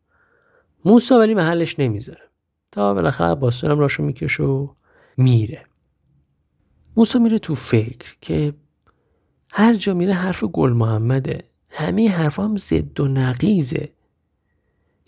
موسا 0.86 1.20
ولی 1.20 1.34
محلش 1.34 1.80
نمی‌ذاره. 1.80 2.29
تا 2.72 2.94
بالاخره 2.94 3.28
عباسان 3.28 3.72
هم 3.72 3.80
راشو 3.80 4.04
می‌کشه 4.04 4.44
و 4.44 4.68
میره. 5.18 5.66
موسا 6.98 7.20
میره 7.20 7.40
تو 7.40 7.56
فکر 7.56 8.16
که 8.22 8.54
هر 9.52 9.74
جا 9.74 9.94
میره 9.94 10.14
حرف 10.14 10.44
گل 10.44 10.72
محمده. 10.74 11.44
همه 11.70 12.10
حرف 12.10 12.40
هم 12.40 12.58
زد 12.58 13.00
و 13.00 13.08
نقیزه. 13.08 13.90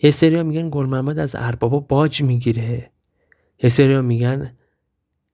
یه 0.02 0.10
سری 0.10 0.42
میگن 0.42 0.70
گل 0.70 0.86
محمد 0.86 1.18
از 1.18 1.36
اربابا 1.38 1.80
باج 1.80 2.22
می‌گیره. 2.22 2.90
یه 3.62 3.70
سری 3.70 4.00
میگن 4.00 4.52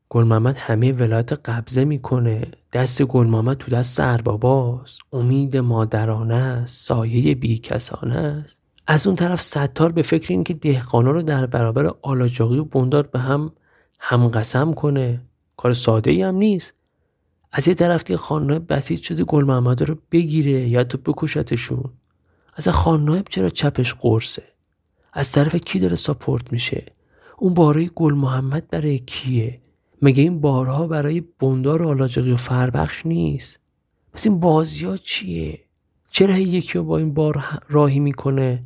گل 0.08 0.24
محمد 0.24 0.56
همه 0.56 0.92
ولایت 0.92 1.32
قبضه 1.32 1.84
می‌کنه. 1.84 2.50
دست 2.72 3.02
گل 3.02 3.26
محمد 3.26 3.56
تو 3.56 3.70
دست 3.70 4.00
ارباباست. 4.00 5.00
امید 5.12 5.56
مادرانه 5.56 6.34
است 6.34 6.86
سایه 6.86 7.34
بیکسانه 7.34 8.16
است. 8.16 8.57
از 8.90 9.06
اون 9.06 9.16
طرف 9.16 9.40
ستار 9.40 9.92
به 9.92 10.02
فکر 10.02 10.32
این 10.32 10.44
که 10.44 10.54
دهقانا 10.54 11.10
رو 11.10 11.22
در 11.22 11.46
برابر 11.46 11.94
آلاجاقی 12.02 12.58
و 12.58 12.64
بندار 12.64 13.02
به 13.02 13.18
هم 13.18 13.52
همقسم 14.00 14.72
کنه 14.72 15.20
کار 15.56 15.72
ساده 15.72 16.10
ای 16.10 16.22
هم 16.22 16.34
نیست. 16.34 16.74
از 17.52 17.68
یه 17.68 17.74
طرف 17.74 18.04
دی 18.04 18.16
خانه 18.16 18.58
بسیج 18.58 19.02
شده 19.02 19.24
گل 19.24 19.44
محمد 19.44 19.82
رو 19.82 19.96
بگیره 20.12 20.68
یا 20.68 20.84
تو 20.84 20.98
بکشتشون. 20.98 21.84
از 22.54 22.68
خانه 22.68 23.22
چرا 23.30 23.48
چپش 23.48 23.94
قرصه؟ 23.94 24.42
از 25.12 25.32
طرف 25.32 25.56
کی 25.56 25.78
داره 25.78 25.96
ساپورت 25.96 26.52
میشه؟ 26.52 26.86
اون 27.38 27.54
بارای 27.54 27.90
گل 27.94 28.14
محمد 28.14 28.68
برای 28.70 28.98
کیه؟ 28.98 29.60
مگه 30.02 30.22
این 30.22 30.40
بارها 30.40 30.86
برای 30.86 31.20
بندار 31.40 31.82
آلاجقی 31.82 32.32
و 32.32 32.36
فربخش 32.36 33.06
نیست؟ 33.06 33.60
پس 34.12 34.26
این 34.26 34.40
بازی 34.40 34.84
ها 34.84 34.96
چیه؟ 34.96 35.60
چرا 36.10 36.38
یکی 36.38 36.78
رو 36.78 36.84
با 36.84 36.98
این 36.98 37.14
بار 37.14 37.44
راهی 37.68 38.00
می‌کنه؟ 38.00 38.62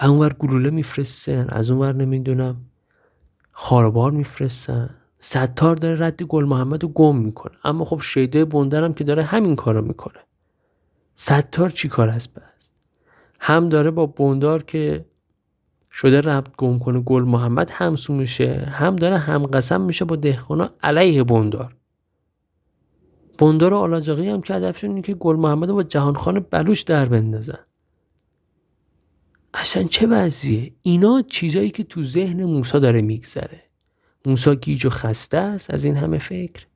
اونور 0.00 0.32
گلوله 0.32 0.70
میفرستن 0.70 1.46
از 1.48 1.70
اونور 1.70 1.92
نمی‌دونم 1.92 2.56
خاربار 3.52 4.10
میفرستن. 4.10 4.90
ستار 5.18 5.76
داره 5.76 6.06
رد 6.06 6.22
گل 6.22 6.44
محمد 6.44 6.82
رو 6.82 6.88
گم 6.88 7.16
می‌کنه. 7.16 7.54
اما 7.64 7.84
خب 7.84 8.00
شیده 8.00 8.44
بندرم 8.44 8.94
که 8.94 9.04
داره 9.04 9.22
همین 9.22 9.56
کارو 9.56 9.82
می‌کنه. 9.82 10.20
ستار 11.16 11.70
چی 11.70 11.88
کار 11.88 12.08
است 12.08 12.34
بس 12.34 12.70
هم 13.40 13.68
داره 13.68 13.90
با 13.90 14.06
بندار 14.06 14.62
که 14.62 15.04
شده 15.92 16.20
ربط 16.20 16.56
گم 16.56 16.78
کنه 16.78 17.00
گل 17.00 17.22
محمد 17.22 17.70
همسو 17.70 18.12
میشه 18.12 18.54
هم 18.54 18.96
داره 18.96 19.18
هم 19.18 19.46
قسم 19.46 19.80
میشه 19.80 20.04
با 20.04 20.16
دهقانا 20.16 20.70
علیه 20.82 21.24
بندار. 21.24 21.76
بندار 23.38 23.74
و 23.74 23.76
آلاجاقی 23.76 24.28
هم 24.28 24.40
که 24.40 24.54
هدفشون 24.54 24.90
اینه 24.90 25.02
که 25.02 25.14
گل 25.14 25.36
محمد 25.36 25.70
با 25.70 25.82
جهانخان 25.82 26.46
بلوش 26.50 26.82
در 26.82 27.06
بندازن. 27.06 27.58
اصلا 29.54 29.82
چه 29.82 30.06
وضعیه؟ 30.06 30.72
اینا 30.82 31.22
چیزایی 31.22 31.70
که 31.70 31.84
تو 31.84 32.04
ذهن 32.04 32.44
موسا 32.44 32.78
داره 32.78 33.02
میگذره. 33.02 33.62
موسا 34.26 34.54
گیج 34.54 34.86
و 34.86 34.90
خسته 34.90 35.38
است 35.38 35.70
از 35.70 35.84
این 35.84 35.96
همه 35.96 36.18
فکر. 36.18 36.66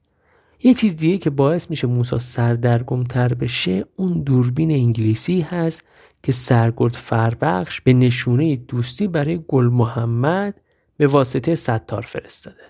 یه 0.63 0.75
چیز 0.75 0.97
دیگه 0.97 1.19
که 1.19 1.31
باعث 1.31 1.71
میشه 1.71 1.87
موسا 1.87 2.19
سردرگمتر 2.19 3.35
بشه 3.35 3.85
اون 3.97 4.23
دوربین 4.23 4.71
انگلیسی 4.71 5.41
هست 5.41 5.85
که 6.23 6.33
سرگرد 6.33 6.95
فربخش 6.95 7.81
به 7.81 7.93
نشونه 7.93 8.57
دوستی 8.57 9.09
برای 9.09 9.45
گل 9.49 9.65
محمد 9.65 10.61
به 10.97 11.07
واسطه 11.07 11.55
ستار 11.55 12.03
فرستاده. 12.03 12.63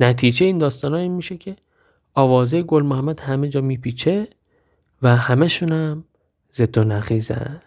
نتیجه 0.00 0.46
این 0.46 0.58
داستان 0.58 0.94
این 0.94 1.12
میشه 1.12 1.36
که 1.36 1.56
آوازه 2.14 2.62
گل 2.62 2.82
محمد 2.82 3.20
همه 3.20 3.48
جا 3.48 3.60
میپیچه 3.60 4.28
و 5.02 5.16
همشونم 5.16 6.04
زد 6.50 6.78
و 6.78 6.84
نخیزن. 6.84 7.62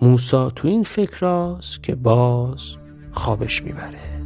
موسا 0.00 0.50
تو 0.50 0.68
این 0.68 0.82
فکر 0.82 1.18
راست 1.20 1.82
که 1.82 1.94
باز 1.94 2.76
خوابش 3.12 3.62
می‌بره. 3.62 4.22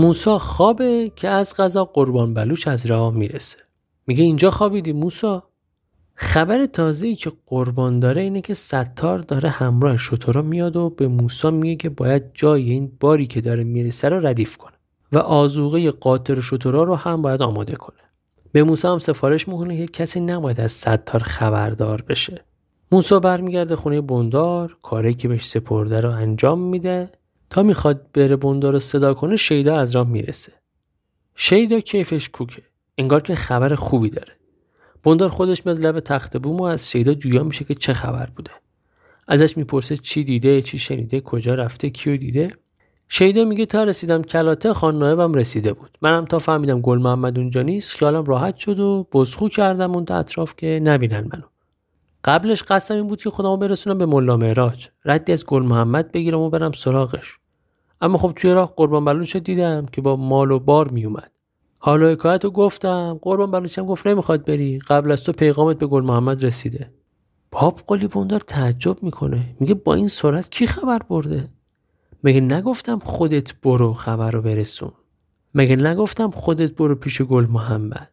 موسا 0.00 0.38
خوابه 0.38 1.12
که 1.16 1.28
از 1.28 1.56
غذا 1.56 1.84
قربان 1.84 2.34
بلوچ 2.34 2.68
از 2.68 2.86
راه 2.86 3.14
می‌رسه. 3.14 3.58
میگه 4.06 4.24
اینجا 4.24 4.50
خوابیدی 4.50 4.92
موسا؟ 4.92 5.42
خبر 6.14 6.66
تازه 6.66 7.06
ای 7.06 7.16
که 7.16 7.32
قربان 7.46 8.00
داره 8.00 8.22
اینه 8.22 8.40
که 8.40 8.54
ستار 8.54 9.18
داره 9.18 9.48
همراه 9.48 9.96
شطورا 9.96 10.42
میاد 10.42 10.76
و 10.76 10.90
به 10.90 11.08
موسا 11.08 11.50
میگه 11.50 11.76
که 11.76 11.88
باید 11.88 12.22
جای 12.34 12.70
این 12.70 12.92
باری 13.00 13.26
که 13.26 13.40
داره 13.40 13.64
می‌رسه 13.64 14.08
رو 14.08 14.26
ردیف 14.26 14.56
کنه 14.56 14.72
و 15.12 15.18
آزوغه 15.18 15.90
قاطر 15.90 16.40
شطورا 16.40 16.82
رو 16.82 16.94
هم 16.94 17.22
باید 17.22 17.42
آماده 17.42 17.74
کنه. 17.74 17.98
به 18.52 18.64
موسا 18.64 18.92
هم 18.92 18.98
سفارش 18.98 19.48
می‌کنه 19.48 19.76
که 19.76 19.86
کسی 19.86 20.20
نباید 20.20 20.60
از 20.60 20.72
ستار 20.72 21.22
خبردار 21.22 22.02
بشه. 22.08 22.44
موسا 22.92 23.20
برمیگرده 23.20 23.76
خونه 23.76 24.00
بندار 24.00 24.76
کاری 24.82 25.14
که 25.14 25.28
بهش 25.28 25.48
سپرده 25.48 26.00
رو 26.00 26.10
انجام 26.10 26.60
میده. 26.60 27.12
تا 27.50 27.62
می‌خواد 27.62 28.12
بره 28.12 28.36
بندار 28.36 28.72
رو 28.72 28.78
صدا 28.78 29.14
کنه 29.14 29.36
شیدا 29.36 29.76
از 29.76 29.96
راه 29.96 30.08
می‌رسه. 30.08 30.52
شیدا 31.34 31.80
کیفش 31.80 32.28
کوکه. 32.28 32.62
انگار 32.98 33.22
که 33.22 33.34
خبر 33.34 33.74
خوبی 33.74 34.10
داره. 34.10 34.32
بندار 35.04 35.28
خودش 35.28 35.66
میاد 35.66 35.80
لب 35.80 36.00
تخت 36.00 36.36
بوم 36.36 36.56
و 36.56 36.62
از 36.62 36.90
شیدا 36.90 37.14
جویا 37.14 37.42
میشه 37.42 37.64
که 37.64 37.74
چه 37.74 37.92
خبر 37.92 38.30
بوده. 38.36 38.50
ازش 39.28 39.56
می‌پرسه 39.56 39.96
چی 39.96 40.24
دیده 40.24 40.62
چی 40.62 40.78
شنیده 40.78 41.20
کجا 41.20 41.54
رفته 41.54 41.90
کیو 41.90 42.16
دیده. 42.16 42.56
شیدا 43.08 43.44
میگه 43.44 43.66
تا 43.66 43.84
رسیدم 43.84 44.22
کلاته 44.22 44.72
خان 44.72 44.98
نایبم 44.98 45.34
رسیده 45.34 45.72
بود. 45.72 45.98
منم 46.02 46.24
تا 46.24 46.38
فهمیدم 46.38 46.80
گل 46.80 46.98
محمد 46.98 47.38
اونجا 47.38 47.62
نیست 47.62 47.96
خیالم 47.96 48.24
راحت 48.24 48.56
شد 48.56 48.80
و 48.80 49.08
بزخو 49.12 49.48
کردم 49.48 49.94
اون 49.94 50.04
اطراف 50.10 50.54
که 50.56 50.80
نبینن 50.82 51.20
منو. 51.32 51.46
قبلش 52.24 52.62
قصدم 52.62 52.96
این 52.96 53.06
بود 53.06 53.22
که 53.22 53.30
خودمو 53.30 53.56
برسونم 53.56 53.98
به 53.98 54.06
ملا 54.06 54.36
معراج. 54.36 54.88
ردی 55.04 55.32
از 55.32 55.46
گل 55.46 55.62
محمد 55.62 56.12
بگیرم 56.12 56.40
و 56.40 56.50
برم 56.50 56.72
سراغش. 56.72 57.39
اما 58.00 58.18
خب 58.18 58.32
توی 58.36 58.52
راه 58.52 58.74
قربان 58.76 59.04
بلوچ 59.04 59.36
دیدم 59.36 59.86
که 59.86 60.00
با 60.00 60.16
مال 60.16 60.50
و 60.50 60.58
بار 60.58 60.88
میومد. 60.88 61.30
حالا 61.78 62.08
حکایت 62.08 62.44
رو 62.44 62.50
گفتم 62.50 63.18
قربان 63.22 63.50
بلوچم 63.50 63.86
گفت 63.86 64.06
نمی‌خواد 64.06 64.44
بری. 64.44 64.78
قبل 64.78 65.12
از 65.12 65.22
تو 65.22 65.32
پیغامت 65.32 65.78
به 65.78 65.86
گل 65.86 66.04
محمد 66.04 66.44
رسیده. 66.44 66.90
باب 67.50 67.80
قلی 67.86 68.06
بندار 68.06 68.40
تعجب 68.40 69.02
می‌کنه. 69.02 69.56
میگه 69.60 69.74
با 69.74 69.94
این 69.94 70.08
سرعت 70.08 70.50
کی 70.50 70.66
خبر 70.66 70.98
برده؟ 70.98 71.48
مگه 72.24 72.40
نگفتم 72.40 72.98
خودت 72.98 73.60
برو 73.60 73.94
خبر 73.94 74.30
رو 74.30 74.42
برسون. 74.42 74.92
مگه 75.54 75.76
نگفتم 75.76 76.30
خودت 76.30 76.74
برو 76.74 76.94
پیش 76.94 77.22
گل 77.22 77.46
محمد؟ 77.46 78.10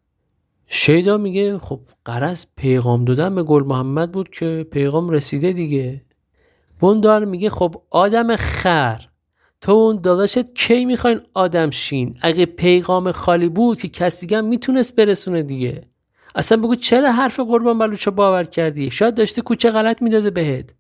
شیدا 0.68 1.18
میگه 1.18 1.60
خب 1.60 1.80
قرص 2.06 2.46
پیغام 2.56 3.06
دادن 3.06 3.36
به 3.36 3.44
گل 3.44 3.64
محمد 3.64 4.12
بود 4.12 4.30
که 4.30 4.68
پیغام 4.72 5.10
رسیده 5.10 5.54
دیگه. 5.54 6.02
بندار 6.82 7.26
میگه 7.26 7.50
خب 7.50 7.76
آدم 7.90 8.36
خر. 8.36 9.02
تو 9.62 9.72
اون 9.72 10.02
داداشت 10.02 10.54
کی 10.54 10.86
می‌خواین 10.86 11.22
آدم 11.34 11.70
شین؟ 11.70 12.18
اگه 12.22 12.46
پیغام 12.46 13.12
خالی 13.12 13.50
بود 13.50 13.80
که 13.80 13.88
کسی 13.88 14.28
دیگه 14.28 14.42
می‌تونست 14.42 14.96
برسونه 14.96 15.44
دیگه. 15.44 15.84
اصلا 16.36 16.58
بگو 16.58 16.76
چرا 16.76 17.12
حرف 17.12 17.40
قربان 17.40 17.80
بلوچو 17.80 18.12
باور 18.12 18.44
کردی؟ 18.44 18.92
شاید 18.92 19.16
داشته 19.16 19.42
کوچه 19.42 19.72
غلط 19.72 20.02
می‌داده 20.02 20.30
بهت. 20.30 20.74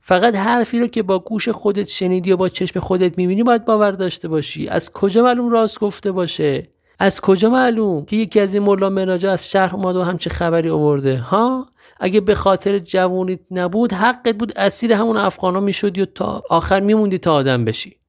فقط 0.00 0.34
حرفی 0.34 0.80
رو 0.80 0.86
که 0.86 1.02
با 1.02 1.18
گوش 1.18 1.48
خودت 1.48 1.88
شنیدی 1.88 2.32
و 2.32 2.36
با 2.36 2.48
چشم 2.48 2.80
خودت 2.80 3.18
می‌بینی 3.18 3.42
باید 3.42 3.64
باور 3.64 3.90
داشته 3.90 4.28
باشی. 4.28 4.68
از 4.68 4.92
کجا 4.92 5.22
معلوم 5.22 5.50
راست 5.50 5.80
گفته 5.80 6.12
باشه؟ 6.12 6.68
از 6.98 7.20
کجا 7.20 7.50
معلوم 7.50 8.04
که 8.04 8.16
یکی 8.16 8.40
از 8.40 8.54
این 8.54 8.62
ملا 8.62 8.90
مراجع 8.90 9.30
از 9.30 9.50
شهر 9.50 9.76
اومد 9.76 9.96
و 9.96 10.02
همچه 10.02 10.30
خبری 10.30 10.70
آورده؟ 10.70 11.18
ها؟ 11.18 11.66
اگه 12.00 12.20
به 12.20 12.34
خاطر 12.34 12.78
جوونیت 12.78 13.40
نبود 13.50 13.92
حقت 13.92 14.34
بود 14.36 14.52
اسیر 14.56 14.92
همون 14.92 15.16
افغانا 15.16 15.60
می‌شدی 15.60 16.02
و 16.02 16.04
تا 16.04 16.42
آخر 16.50 16.80
میموندی 16.80 17.18
تا 17.18 17.34
آدم 17.34 17.64
بشی. 17.64 18.01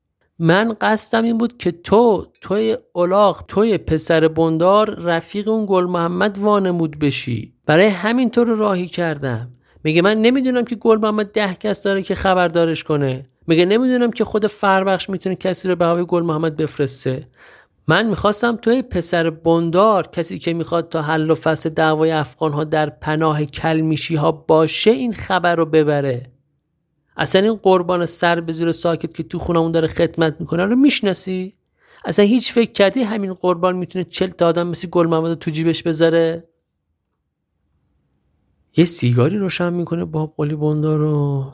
من 0.44 0.76
قصدم 0.82 1.24
این 1.24 1.38
بود 1.38 1.58
که 1.58 1.72
تو 1.72 2.26
توی 2.42 2.78
اولاغ 2.94 3.46
توی 3.48 3.78
پسر 3.78 4.28
بندار 4.28 5.00
رفیق 5.00 5.50
اون 5.50 5.66
گل 5.70 5.86
محمد 5.86 6.38
وانمود 6.38 7.00
بشی. 7.00 7.54
برای 7.66 7.88
همین 7.88 8.30
تو 8.30 8.44
رو 8.44 8.56
راهی 8.56 8.88
کردم. 8.88 9.52
میگه 9.84 10.02
من 10.02 10.22
نمی‌دونم 10.22 10.66
که 10.66 10.76
گل 10.76 10.98
محمد 10.98 11.32
ده 11.32 11.54
کس 11.54 11.84
داره 11.84 12.02
که 12.02 12.16
خبردارش 12.16 12.84
کنه. 12.84 13.26
میگه 13.48 13.66
نمی‌دونم 13.66 14.12
که 14.12 14.26
خود 14.26 14.48
فربخش 14.48 15.10
می‌تونه 15.10 15.36
کسی 15.36 15.68
رو 15.68 15.76
به 15.76 15.86
هوای 15.86 16.06
گل 16.06 16.24
محمد 16.24 16.58
بفرسته. 16.58 17.28
من 17.88 18.08
می‌خواستم 18.08 18.56
توی 18.56 18.82
پسر 18.82 19.30
بندار 19.30 20.08
کسی 20.08 20.40
که 20.40 20.54
می‌خواد 20.54 20.90
تا 20.90 21.02
حل 21.02 21.32
و 21.32 21.36
فصل 21.36 21.70
دعوای 21.70 22.12
افغان 22.12 22.52
ها 22.52 22.64
در 22.64 22.90
پناه 22.90 23.46
کلمیشی 23.46 24.16
ها 24.16 24.32
باشه 24.32 24.92
این 24.92 25.14
خبر 25.14 25.56
رو 25.56 25.66
ببره. 25.66 26.33
اصلا 27.18 27.42
این 27.42 27.56
قربان 27.56 28.06
سر 28.06 28.42
به 28.42 28.54
زیر 28.54 28.72
ساکت 28.72 29.14
که 29.14 29.24
تو 29.24 29.40
خونمون 29.40 29.72
داره 29.72 29.88
خدمت 29.88 30.36
می‌کنه 30.40 30.66
رو 30.66 30.76
می‌شناسی؟ 30.76 31.54
اصلا 32.06 32.26
هیچ 32.26 32.54
فکر 32.54 32.72
کردی 32.72 33.04
همین 33.04 33.34
قربان 33.34 33.76
می‌تونه 33.76 34.06
چل 34.06 34.28
تا 34.28 34.48
آدم 34.48 34.68
مثل 34.68 34.88
گل 34.88 35.08
محمد 35.08 35.34
تو 35.34 35.52
جیبش 35.52 35.84
بذاره؟ 35.84 36.48
یه 38.78 38.86
سیگاری 38.86 39.38
روشن 39.38 39.74
می‌کنه 39.74 40.06
باب 40.06 40.34
قلی 40.38 40.56
بندار 40.56 41.00
رو. 41.00 41.54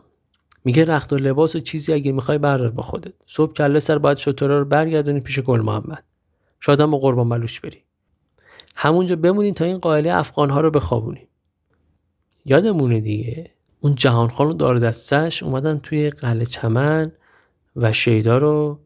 میگه 0.65 0.85
رخت 0.85 1.13
و 1.13 1.15
لباس 1.15 1.55
و 1.55 1.59
چیزی 1.59 1.93
اگه 1.93 2.11
می‌خوای 2.11 2.37
بردار 2.37 2.71
با 2.71 2.83
خودت. 2.83 3.13
صبح 3.27 3.53
کله 3.53 3.79
سر 3.79 3.97
باید 3.97 4.17
شطورا 4.17 4.59
رو 4.59 4.65
برگردونی 4.65 5.19
پیش 5.19 5.39
گل 5.39 5.61
محمد. 5.61 6.03
شادم 6.59 6.91
با 6.91 6.97
قربان 6.97 7.29
بلوش 7.29 7.59
بری. 7.59 7.83
همونجا 8.75 9.15
بمونین 9.15 9.53
تا 9.53 9.65
این 9.65 9.77
قائله 9.77 10.13
افغان 10.13 10.49
ها 10.49 10.61
رو 10.61 10.71
بخوابونیم 10.71 11.27
یادمونه 12.45 13.01
دیگه؟ 13.01 13.51
اون 13.81 13.95
جهان 13.95 14.29
خان 14.29 14.47
و 14.47 14.53
دار 14.53 14.79
دستش 14.79 15.43
اومدن 15.43 15.79
توی 15.79 16.09
قلعه 16.09 16.45
چمن 16.45 17.11
و 17.75 17.93
شیدا 17.93 18.37
رو 18.37 18.79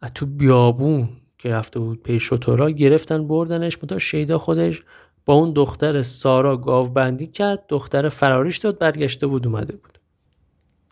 از 0.00 0.10
تو 0.14 0.26
بیابون 0.26 1.08
که 1.38 1.48
رفته 1.48 1.80
بود 1.80 2.02
پی 2.02 2.20
شطورا 2.20 2.70
گرفتن 2.70 3.28
بردنش 3.28 3.76
تا 3.76 3.98
شیدا 3.98 4.38
خودش 4.38 4.82
با 5.26 5.34
اون 5.34 5.52
دختر 5.52 6.02
سارا 6.02 6.56
گاوبندی 6.56 7.26
کرد 7.26 7.64
دختر 7.68 8.08
فراریش 8.08 8.58
داد 8.58 8.78
برگشته 8.78 9.26
بود 9.26 9.46
اومده 9.46 9.76
بود. 9.76 9.98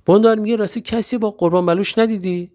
بندار 0.07 0.37
میگه 0.37 0.57
راستی 0.57 0.81
کسی 0.81 1.19
با 1.19 1.31
قربان 1.31 1.67
بلوش 1.67 1.99
ندیدی؟ 1.99 2.53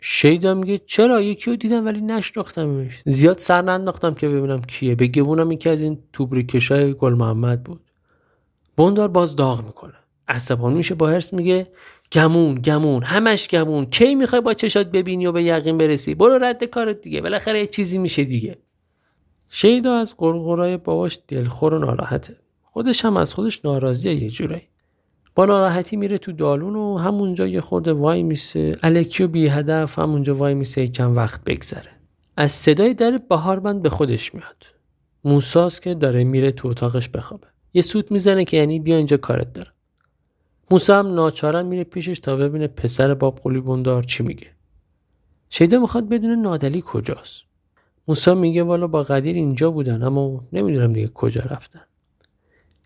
شیدا 0.00 0.54
میگه 0.54 0.78
چرا؟ 0.78 1.20
یکی 1.20 1.50
رو 1.50 1.56
دیدم 1.56 1.84
ولی 1.84 2.00
نشناختمش. 2.00 3.02
زیاد 3.06 3.38
سر 3.38 3.62
ننداختم 3.62 4.14
که 4.14 4.28
ببینم 4.28 4.62
کیه. 4.62 4.94
به 4.94 5.06
گمونم 5.06 5.52
یکی 5.52 5.68
از 5.68 5.82
این 5.82 5.98
توبریکشای 6.12 6.94
گل 6.94 7.14
محمد 7.14 7.64
بود. 7.64 7.80
بندار 8.76 9.08
باز 9.08 9.36
داغ 9.36 9.64
می‌کنه. 9.64 9.94
عصبانی 10.30 10.74
میشه 10.76 10.94
با 10.94 11.08
هرس 11.08 11.32
میگه 11.32 11.66
گمون 12.12 12.54
گمون 12.54 13.02
همش 13.02 13.48
گمون 13.48 13.86
کی 13.86 14.14
می‌خوای 14.14 14.40
با 14.40 14.54
چشات 14.54 14.90
ببینی 14.90 15.26
و 15.26 15.32
به 15.32 15.42
یقین 15.42 15.78
برسی؟ 15.78 16.14
برو 16.14 16.38
رد 16.44 16.64
کارت 16.64 17.00
دیگه 17.00 17.20
بالاخره 17.20 17.60
یه 17.60 17.66
چیزی 17.66 17.98
میشه 17.98 18.24
دیگه. 18.24 18.58
شیدا 19.48 19.96
از 19.96 20.16
قرقرای 20.16 20.76
باباش 20.76 21.18
دلخور 21.28 21.74
و 21.74 21.78
ناراحته. 21.78 22.36
خودش 22.62 23.04
هم 23.04 23.16
از 23.16 23.34
خودش 23.34 23.64
ناراضیه 23.64 24.14
یه 24.14 24.30
جورایی. 24.30 24.62
با 25.34 25.44
ناراحتی 25.44 25.96
میره 25.96 26.18
تو 26.18 26.32
دالون 26.32 26.76
و 26.76 26.98
همونجا 26.98 27.46
یه 27.46 27.60
خورده 27.60 27.92
وای 27.92 28.22
میسه. 28.22 28.76
الکی 28.82 29.22
و 29.22 29.28
بی 29.28 29.48
هدف 29.48 29.98
همونجا 29.98 30.34
وای 30.34 30.54
میسه 30.54 30.88
کم 30.88 31.16
وقت 31.16 31.44
بگذره. 31.44 31.90
از 32.36 32.52
صدای 32.52 32.94
در 32.94 33.18
بهاربند 33.18 33.82
به 33.82 33.88
خودش 33.88 34.34
میاد. 34.34 34.66
موساست 35.24 35.82
که 35.82 35.94
داره 35.94 36.24
میره 36.24 36.52
تو 36.52 36.68
اتاقش 36.68 37.08
بخوابه. 37.08 37.46
یه 37.74 37.82
سوت 37.82 38.12
می‌زنه 38.12 38.44
که 38.44 38.56
یعنی 38.56 38.80
بیا 38.80 38.96
اینجا 38.96 39.16
کارت 39.16 39.52
دارم. 39.52 39.72
موسا 40.72 40.98
هم 40.98 41.14
ناچارن 41.14 41.66
میره 41.66 41.84
پیشش 41.84 42.18
تا 42.18 42.36
ببینه 42.36 42.66
پسر 42.66 43.14
باب 43.14 43.40
قلی 43.42 43.60
بندار 43.60 44.02
چی 44.02 44.22
میگه. 44.22 44.46
شیدا 45.50 45.78
می‌خواد 45.78 46.08
بدونه 46.08 46.34
نادلی 46.34 46.82
کجاست. 46.86 47.42
موسا 48.08 48.34
میگه 48.34 48.62
والا 48.62 48.86
با 48.86 49.02
قدیر 49.02 49.36
اینجا 49.36 49.70
بودن 49.70 50.02
اما 50.02 50.44
نمی‌دونم 50.52 50.92
دیگه 50.92 51.08
کجا 51.08 51.40
رفتن. 51.40 51.80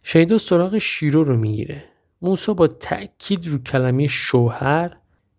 شیدا 0.02 0.38
سراغ 0.38 0.78
شیرو 0.78 1.22
رو 1.22 1.36
می‌گیره. 1.36 1.84
موسا 2.22 2.54
با 2.54 2.66
تأکید 2.66 3.46
رو 3.46 3.58
کلمه 3.58 4.06
شوهر 4.06 4.96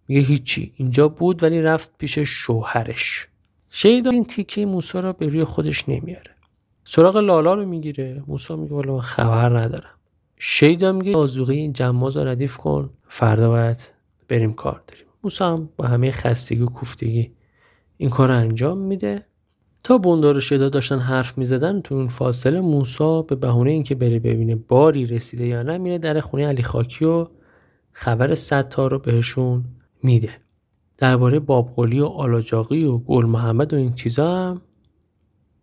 میگه 0.08 0.22
هیچی 0.22 0.74
اینجا 0.76 1.08
بود 1.08 1.44
ولی 1.44 1.62
رفت 1.62 1.90
پیش 1.98 2.20
شوهرش. 2.20 3.28
شیدا 3.70 4.12
این 4.12 4.26
تیکه 4.26 4.66
موسا 4.66 5.00
را 5.00 5.14
به 5.14 5.28
روی 5.28 5.44
خودش 5.44 5.90
نمیاره. 5.90 6.32
سراغ 6.84 7.18
لالا 7.18 7.54
رو 7.54 7.66
می‌گیره. 7.66 8.24
موسا 8.28 8.56
میگه 8.56 8.74
والا 8.74 8.98
خبر 8.98 9.60
ندارم. 9.60 9.90
شیدا 10.38 10.92
میگه 10.92 11.18
آزوغه 11.18 11.54
این 11.54 11.74
جماز 11.74 12.18
رو 12.18 12.28
ردیف 12.28 12.58
کن. 12.58 12.90
فردا 13.08 13.50
باید 13.50 13.90
بریم 14.28 14.54
کار 14.54 14.82
داریم. 14.88 15.06
موسا 15.24 15.54
هم 15.54 15.70
با 15.78 15.86
همه 15.86 16.12
خستگی 16.12 16.62
و 16.62 16.66
کوفتگی 16.66 17.32
این 17.98 18.10
کار 18.10 18.28
رو 18.28 18.36
انجام 18.36 18.78
میده. 18.78 19.26
تا 19.84 19.98
بندار 19.98 20.38
و 20.38 20.40
شیدا 20.40 20.70
داشتن 20.70 21.00
حرف 21.00 21.38
می‌زدن 21.38 21.82
تو 21.82 21.96
اون 21.96 22.08
فاصله 22.08 22.60
موسا 22.60 23.22
به 23.22 23.36
بهونه 23.36 23.72
اینکه 23.72 23.96
بره 23.96 24.20
ببینه 24.20 24.56
باری 24.56 25.06
رسیده 25.06 25.48
یا 25.48 25.64
نه 25.64 25.78
میره 25.78 25.98
در 25.98 26.20
خونه 26.20 26.48
علی 26.48 26.64
خاکی 26.64 27.06
و 27.06 27.28
خبر 27.92 28.36
ستا 28.36 28.88
رو 28.88 29.00
بهشون 29.00 29.66
میده. 30.04 30.30
درباره 30.98 31.40
بابقلی 31.40 32.00
و 32.00 32.06
آلاجاقی 32.06 32.84
و 32.84 32.98
گل 32.98 33.26
محمد 33.26 33.74
و 33.74 33.78
این 33.78 33.94
چیزا 33.94 34.36
هم 34.36 34.62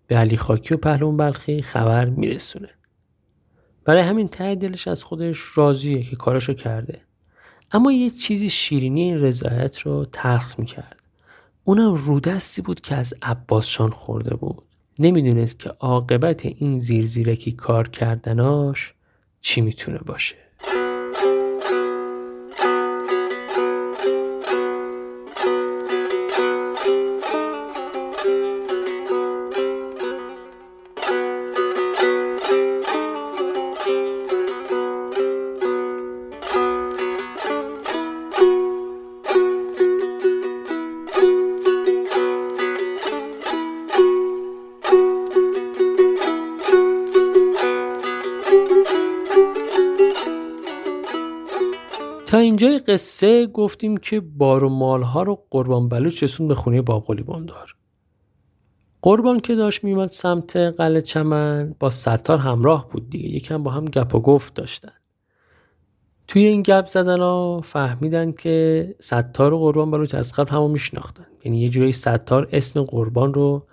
به 0.07 0.17
علی 0.17 0.37
خاکی 0.37 0.75
و 0.75 0.77
پهلون 0.77 1.17
بلخی 1.17 1.63
خبر 1.63 2.09
میرسونه. 2.09 2.69
برای 3.85 4.03
همین 4.03 4.29
ته 4.29 4.55
دلش 4.55 4.89
از 4.89 5.05
خودش 5.05 5.39
راضیه 5.55 6.03
که 6.03 6.17
کارشو 6.17 6.55
کرده. 6.55 7.01
اما 7.73 7.93
یه 7.93 8.11
چیزی 8.11 8.49
شیرینی 8.49 9.03
این 9.03 9.21
رضایت 9.21 9.79
رو 9.79 10.05
تلخ 10.13 10.59
می‌کرد. 10.59 11.01
اونم 11.65 11.95
رودستی 11.95 12.63
بود 12.63 12.81
که 12.81 12.95
از 12.95 13.15
عباسشان 13.23 13.91
خورده 13.91 14.37
بود. 14.37 14.63
نمی‌دونست 14.99 15.59
که 15.59 15.71
عاقبت 15.71 16.47
این 16.47 16.79
زیرزیرکی 16.79 17.53
کار 17.53 17.89
کردناش 17.89 18.95
چی 19.41 19.61
می‌تونه 19.61 19.99
باشه. 19.99 20.37
قصه 52.87 53.47
گفتیم 53.47 53.97
که 53.97 54.21
بار 54.21 54.65
و 54.65 54.69
مالها 54.69 55.23
رو 55.23 55.45
قربان 55.51 55.89
بلوچ 55.89 56.23
رسون 56.23 56.49
به 56.49 56.55
خونه 56.55 56.83
بابقلی 56.83 57.23
بندار 57.23 57.77
قربان 59.03 59.41
که 59.41 59.55
داشت 59.55 59.85
میومد 59.85 60.11
سمت 60.11 60.57
قلعه 60.57 61.03
چمن 61.03 61.75
با 61.81 61.91
ستار 61.91 62.39
همراه 62.39 62.89
بود 62.91 63.11
دیگه 63.11 63.29
یکم 63.29 63.63
با 63.63 63.71
هم 63.71 63.85
گپ 63.85 64.15
و 64.15 64.21
گفت 64.21 64.55
داشتن. 64.55 64.93
توی 66.29 66.45
این 66.45 66.63
گپ 66.63 66.87
زدن 66.87 67.21
ها 67.21 67.61
فهمیدن 67.61 68.33
که 68.33 68.95
ستار 68.99 69.53
و 69.53 69.59
قربان 69.59 69.91
بلوچ 69.91 70.15
از 70.15 70.33
قبل 70.33 70.51
همو 70.51 70.69
میشناختن. 70.69 71.27
یعنی 71.45 71.61
یه 71.61 71.69
جوری 71.69 71.93
ستار 71.93 72.49
اسم 72.53 72.83
قربان 72.83 73.35
رو 73.35 73.67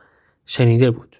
شنیده 0.45 0.91
بود. 0.91 1.15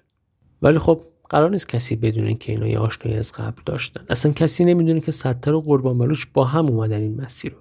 ولی 0.61 0.77
خب 0.77 1.01
قرار 1.29 1.49
نیست 1.49 1.69
کسی 1.69 1.95
بدونه 1.95 2.35
که 2.35 2.51
اینا 2.51 2.67
یه 2.67 2.79
آشنایی 2.79 3.17
از 3.17 3.31
قبل 3.31 3.61
داشتن. 3.65 4.05
اصلا 4.09 4.31
کسی 4.31 4.65
نمی‌دونه 4.65 5.01
که 5.01 5.11
ستار 5.11 5.53
و 5.53 5.61
قربان 5.61 5.97
بلوچ 5.97 6.25
با 6.33 6.43
هم 6.43 6.65
اومدن 6.65 7.01
این 7.01 7.21
مسیر 7.21 7.51
رو. 7.51 7.59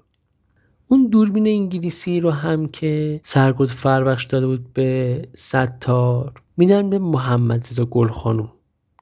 اون 0.89 1.07
دوربین 1.07 1.47
انگلیسی 1.47 2.21
رو 2.21 2.31
هم 2.31 2.69
که 2.69 3.21
سرگود 3.23 3.71
فربخش 3.71 4.25
داده 4.25 4.47
بود 4.47 4.73
به 4.73 5.23
ستار 5.35 6.33
میدن 6.57 6.91
به 6.91 6.99
محمد 6.99 7.61
رضا 7.61 7.85
گل 7.85 8.09
خانوم 8.09 8.53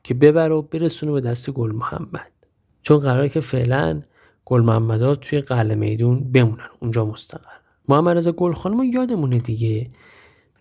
که 0.04 0.14
ببره 0.14 0.54
و 0.54 0.62
برسونه 0.62 1.12
به 1.12 1.20
دست 1.20 1.50
گل 1.50 1.72
محمد. 1.72 2.32
چون 2.82 2.98
قراره 2.98 3.28
که 3.28 3.40
فعلا 3.40 4.02
گل 4.44 4.60
محمد 4.60 5.14
توی 5.14 5.40
قلعه 5.40 5.74
میدون 5.74 6.32
بمونن. 6.32 6.68
اونجا 6.80 7.04
مستقر. 7.04 7.56
محمد 7.88 8.16
رضا 8.16 8.32
گل 8.32 8.52
خانوم 8.52 8.82
یادمونه 8.82 9.38
دیگه. 9.38 9.90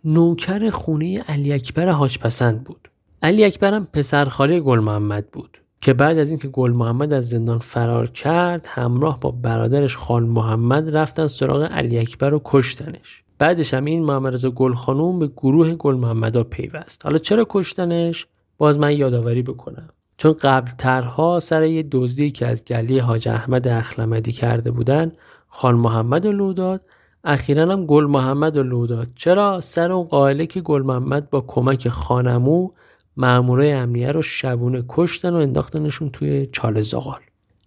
نوکر 0.06 0.70
خونه 0.70 1.22
علی 1.22 1.54
اکبر 1.54 1.90
حاج 1.90 2.20
پسند 2.20 2.64
بود. 2.64 2.90
علی 3.22 3.44
اکبرم 3.44 3.88
پسرخاله 3.94 4.60
گل 4.60 4.80
محمد 4.80 5.32
بود. 5.32 5.58
که 5.86 5.94
بعد 5.94 6.18
از 6.18 6.30
اینکه 6.30 6.48
گل 6.48 6.72
محمد 6.72 7.14
از 7.14 7.30
زندان 7.30 7.60
فرار 7.60 8.10
کرد 8.10 8.66
همراه 8.70 9.20
با 9.20 9.32
برادرش 9.32 9.98
خان 9.98 10.24
محمد 10.24 10.98
رفتن 10.98 11.28
سراغ 11.28 11.64
علی 11.64 12.00
اکبر 12.00 12.34
و 12.34 12.42
کشتنش. 12.46 13.24
بعدش 13.40 13.74
هم 13.74 13.86
این 13.86 14.04
محمد 14.04 14.34
رضا 14.34 14.52
گل 14.52 14.74
خانوم 14.74 15.20
به 15.20 15.28
گروه 15.28 15.76
گل 15.76 15.96
محمدا 15.96 16.44
پیوست. 16.44 17.06
حالا 17.06 17.18
چرا 17.18 17.46
کشتنش؟ 17.50 18.28
باز 18.58 18.80
من 18.80 18.98
یادآوری 18.98 19.42
بکنم. 19.42 19.88
چون 20.18 20.34
قبل 20.34 20.72
ترها 20.78 21.40
سر 21.40 21.64
یه 21.64 21.84
دزدی 21.92 22.32
که 22.32 22.48
از 22.48 22.66
گلی 22.66 23.00
حاج 23.00 23.28
احمد 23.28 23.68
اخلمدی 23.68 24.32
کرده 24.32 24.72
بودن 24.72 25.12
خان 25.48 25.76
محمد 25.76 26.26
و 26.26 26.32
لوداد 26.32 26.82
اخیرا 27.24 27.72
هم 27.72 27.86
گل 27.86 28.06
محمد 28.06 28.58
و 28.58 28.64
لوداد 28.64 29.08
چرا؟ 29.16 29.62
سر 29.62 29.92
اون 29.92 30.04
قائله 30.04 30.46
که 30.46 30.62
گل 30.62 30.82
محمد 30.82 31.30
با 31.30 31.42
کمک 31.42 31.90
خانمو 31.90 32.70
مامورای 33.18 33.72
امنیه 33.72 34.12
رو 34.12 34.22
شبونه 34.22 34.84
کشتن 34.90 35.34
و 35.34 35.36
انداختنشون 35.36 36.10
توی 36.10 36.46
چاله 36.52 36.82
زغال. 36.82 37.20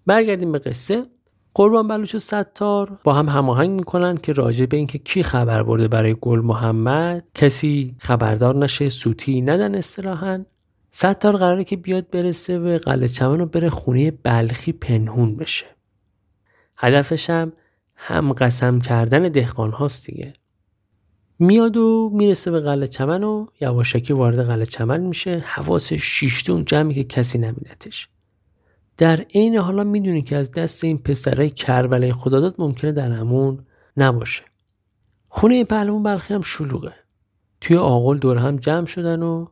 برگردیم 0.07 0.53
به 0.53 0.59
قصه. 0.59 1.03
قربان 1.55 1.89
بلوچ 1.89 2.15
و 2.15 2.19
ستار 2.19 2.99
با 3.05 3.13
هم 3.13 3.29
هماهنگ 3.29 3.71
می‌کنن 3.71 4.17
که 4.17 4.33
راجع 4.33 4.67
به 4.67 4.77
اینکه 4.77 4.99
کی 4.99 5.23
خبر 5.23 5.63
برده 5.63 5.89
برای 5.89 6.17
گل 6.21 6.41
محمد. 6.41 7.25
کسی 7.35 7.95
خبردار 7.99 8.57
نشه 8.57 8.89
سوتی 8.89 9.41
ندن 9.41 9.75
استراحن 9.75 10.47
ستار 10.91 11.37
قراره 11.37 11.65
که 11.65 11.77
بیاد 11.77 12.11
برسه 12.11 12.59
به 12.59 12.79
قلعه 12.79 13.09
چمن 13.09 13.41
و 13.41 13.47
بره 13.47 13.71
خونه 13.71 14.11
بلخی 14.11 14.73
پنهون 14.73 15.37
بشه. 15.37 15.67
هدفش 16.77 17.31
هم 17.31 17.53
هم 17.97 18.33
قسم 18.33 18.79
کردن 18.79 19.23
دهقان 19.23 19.71
هاست 19.71 20.07
دیگه. 20.07 20.33
میاد 21.39 21.77
و 21.77 22.11
می‌رسه 22.15 22.51
به 22.51 22.61
قلعه 22.61 22.89
چمن 22.89 23.25
و 23.25 23.47
یواشکی 23.61 24.13
وارد 24.13 24.47
قلعه 24.47 24.67
چمن 24.67 25.01
میشه. 25.01 25.45
حواس 25.47 25.93
شیشتون 25.93 26.65
جمعی 26.65 26.95
که 26.95 27.05
کسی 27.05 27.39
نبینتش. 27.39 28.09
در 28.97 29.17
عین 29.35 29.57
حالا 29.57 29.85
می‌دونی 29.85 30.23
که 30.23 30.37
از 30.37 30.51
دست 30.51 30.85
این 30.85 30.99
پسرای 30.99 31.51
کربلای 31.51 32.13
خداداد 32.13 32.55
ممکنه 32.59 32.93
در 32.93 33.13
همون 33.13 33.67
نباشه. 33.97 34.43
خونه 35.29 35.65
پهلوان 35.65 36.03
بلخی 36.03 36.35
هم 36.35 36.43
شلوغه. 36.43 36.95
توی 37.61 37.77
آقل 37.77 38.19
دور 38.19 38.39
هم 38.39 38.57
جمع 38.57 38.87
شدن 38.87 39.23
و 39.23 39.47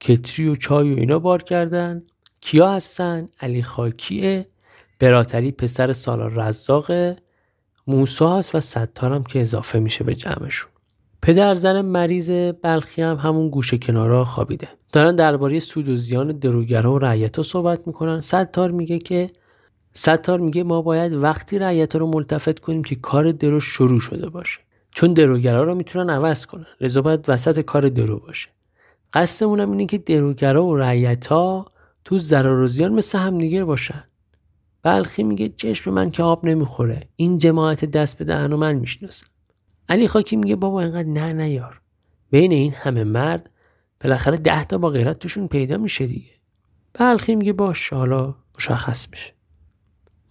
کتری 0.00 0.48
و 0.48 0.54
چای 0.54 0.94
و 0.94 0.96
اینا 0.96 1.18
بار 1.18 1.42
کردن. 1.42 2.02
کیا 2.40 2.70
هستن؟ 2.72 3.28
علی 3.40 3.62
خاکیه. 3.62 4.48
براتری 4.98 5.52
پسر 5.52 5.92
سالار 5.92 6.32
رزاقه. 6.32 7.16
موسا 7.86 8.36
هست 8.36 8.54
و 8.54 8.60
ستارم 8.60 9.24
که 9.24 9.40
اضافه 9.40 9.78
میشه 9.78 10.04
به 10.04 10.14
جمعشون. 10.14 10.70
پدر 11.22 11.54
زن 11.54 11.80
مریض 11.80 12.30
بلخی 12.62 13.02
هم 13.02 13.16
همون 13.16 13.48
گوشه 13.48 13.78
کنارا 13.78 14.24
خوابیده. 14.24 14.68
دارن 14.92 15.16
درباره 15.16 15.60
سود 15.60 15.88
و 15.88 15.96
زیان 15.96 16.28
دروگرا 16.28 16.92
و 16.92 16.98
رعیتا 16.98 17.42
صحبت 17.42 17.86
می‌کنن. 17.86 18.20
ستار 18.20 18.70
میگه 18.70 18.98
که 18.98 19.30
ستار 19.92 20.40
میگه 20.40 20.62
ما 20.62 20.82
باید 20.82 21.12
وقتی 21.14 21.58
رعیتا 21.58 21.98
رو 21.98 22.06
ملتفت 22.06 22.58
کنیم 22.58 22.84
که 22.84 22.94
کار 22.94 23.32
درو 23.32 23.60
شروع 23.60 24.00
شده 24.00 24.28
باشه. 24.28 24.60
چون 24.90 25.12
دروگرا 25.12 25.64
رو 25.64 25.74
می‌تونن 25.74 26.10
عوض 26.10 26.46
کنن. 26.46 26.66
رضا 26.80 27.02
باید 27.02 27.24
وسط 27.28 27.60
کار 27.60 27.88
درو 27.88 28.18
باشه. 28.18 28.48
قصدمون 29.12 29.60
هم 29.60 29.70
اینه 29.70 29.86
که 29.86 29.98
دروگرا 29.98 30.64
و 30.64 30.76
رعیتا 30.76 31.66
تو 32.04 32.18
ضرر 32.18 32.60
و 32.60 32.66
زیان 32.66 32.92
مثل 32.92 33.18
هم 33.18 33.38
دیگه 33.38 33.64
باشن. 33.64 34.04
بلخی 34.82 35.22
میگه 35.22 35.48
چشم 35.56 35.90
من 35.90 36.10
که 36.10 36.22
آب 36.22 36.44
نمی‌خوره. 36.44 37.08
این 37.16 37.38
جماعت 37.38 37.84
دست 37.84 38.18
به 38.18 38.24
دهن 38.24 38.52
و 38.52 38.56
من 38.56 38.72
می‌شناسم. 38.72 39.26
علی 39.88 40.08
خاکی 40.08 40.36
میگه 40.36 40.56
بابا 40.56 40.80
اینقدر 40.80 41.08
نه 41.08 41.32
نیار 41.32 41.80
بین 42.30 42.52
این 42.52 42.72
همه 42.72 43.04
مرد 43.04 43.50
بالاخره 44.00 44.36
ده 44.36 44.64
تا 44.64 44.78
با 44.78 44.90
غیرت 44.90 45.18
توشون 45.18 45.48
پیدا 45.48 45.76
میشه 45.76 46.06
دیگه. 46.06 46.30
بلخی 46.94 47.36
میگه 47.36 47.52
باش 47.52 47.92
حالا 47.92 48.34
مشخص 48.56 49.10
میشه. 49.10 49.32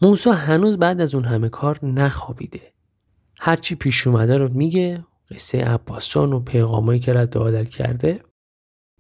موسا 0.01 0.31
هنوز 0.31 0.77
بعد 0.77 1.01
از 1.01 1.15
اون 1.15 1.25
همه 1.25 1.49
کار 1.49 1.85
نخوابیده. 1.85 2.61
هرچی 3.39 3.75
پیش 3.75 4.07
اومده 4.07 4.37
رو 4.37 4.53
میگه 4.53 5.05
قصه 5.31 5.63
عباسان 5.65 6.33
و 6.33 6.39
پیغامایی 6.39 6.99
که 6.99 7.13
رد 7.13 7.37
عادل 7.37 7.63
کرده 7.63 8.23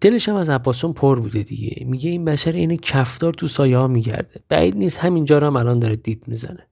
دلش 0.01 0.29
هم 0.29 0.35
از 0.35 0.49
عباسان 0.49 0.93
پر 0.93 1.19
بوده 1.19 1.43
دیگه. 1.43 1.85
میگه 1.85 2.09
این 2.09 2.25
بشر 2.25 2.51
این 2.51 2.77
کفدار 2.77 3.33
تو 3.33 3.47
سایه 3.47 3.77
ها 3.77 3.87
میگرده. 3.87 4.41
بعید 4.49 4.75
نیست 4.75 4.97
همینجا 4.97 5.37
رو 5.37 5.47
هم 5.47 5.55
الان 5.55 5.79
داره 5.79 5.95
دید 5.95 6.23
می‌زنه. 6.27 6.67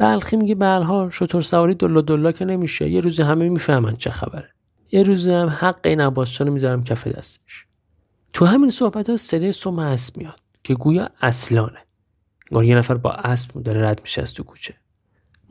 بلخی 0.00 0.36
میگه 0.36 0.54
بلها 0.54 1.10
شطور 1.10 1.42
سواری 1.42 1.74
دلا 1.74 2.00
دلا 2.00 2.32
که 2.32 2.44
نمیشه. 2.44 2.88
یه 2.88 3.00
روز 3.00 3.20
همه 3.20 3.48
می‌فهمن 3.48 3.96
چه 3.96 4.10
خبره. 4.10 4.50
یه 4.92 5.02
روز 5.02 5.28
هم 5.28 5.48
حق 5.48 5.80
این 5.84 6.00
عباسچان 6.00 6.46
رو 6.46 6.52
می‌ذارم 6.52 6.84
کف 6.84 7.06
دستش. 7.06 7.66
تو 8.32 8.44
همین 8.44 8.70
صحبت 8.70 9.10
ها 9.10 9.16
صدای 9.16 9.52
سوم 9.52 9.78
اسب 9.78 10.16
میاد 10.16 10.40
که 10.64 10.74
گویا 10.74 11.08
اصلانه. 11.20 11.78
انگار 12.50 12.64
یه 12.64 12.74
نفر 12.74 12.94
با 12.94 13.12
اسب 13.12 13.62
داره 13.62 13.88
رد 13.88 14.00
میشه 14.02 14.22
از 14.22 14.34
تو 14.34 14.42
کوچه. 14.42 14.74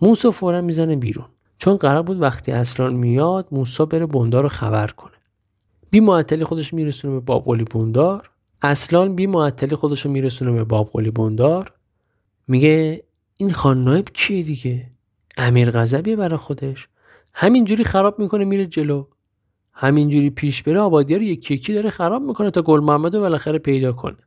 موسا 0.01 0.31
فورا 0.31 0.61
می‌زنه 0.61 0.95
بیرون. 0.95 1.25
چون 1.57 1.77
قرار 1.77 2.03
بود 2.03 2.21
وقتی 2.21 2.51
اصلان 2.51 2.93
میاد 2.93 3.47
موسا 3.51 3.85
بره 3.85 4.05
بندار 4.05 4.43
رو 4.43 4.49
خبر 4.49 4.87
کنه. 4.87 5.13
بی 5.91 5.99
معطلی 5.99 6.43
خودش 6.43 6.73
میرسونه 6.73 7.13
به 7.13 7.19
باب 7.19 7.45
قلی 7.45 7.63
بندار. 7.63 8.29
اصلان 8.61 9.15
بی 9.15 9.27
معطلی 9.27 9.75
خودش 9.75 10.05
رو 10.05 10.11
میرسونه 10.11 10.51
به 10.51 10.63
باب 10.63 10.89
قلی 10.93 11.11
بندار. 11.11 11.73
میگه 12.47 13.03
این 13.41 13.51
خان 13.51 13.83
نایب 13.83 14.09
کیه 14.13 14.43
دیگه؟ 14.43 14.85
امیر 15.37 15.71
غضبیه 15.71 16.15
برای 16.15 16.37
خودش. 16.37 16.87
همینجوری 17.33 17.83
خراب 17.83 18.19
می‌کنه 18.19 18.45
میره 18.45 18.65
جلو. 18.65 19.05
همینجوری 19.73 20.29
پیش 20.29 20.63
بره 20.63 20.79
آبادی 20.79 21.15
رو 21.15 21.21
یکی 21.21 21.53
یکی 21.53 21.73
داره 21.73 21.89
خراب 21.89 22.21
می‌کنه 22.21 22.51
تا 22.51 22.61
گل 22.61 22.79
محمد 22.79 23.15
رو 23.15 23.21
بالاخره 23.21 23.59
پیدا 23.59 23.91
کنه. 23.91 24.17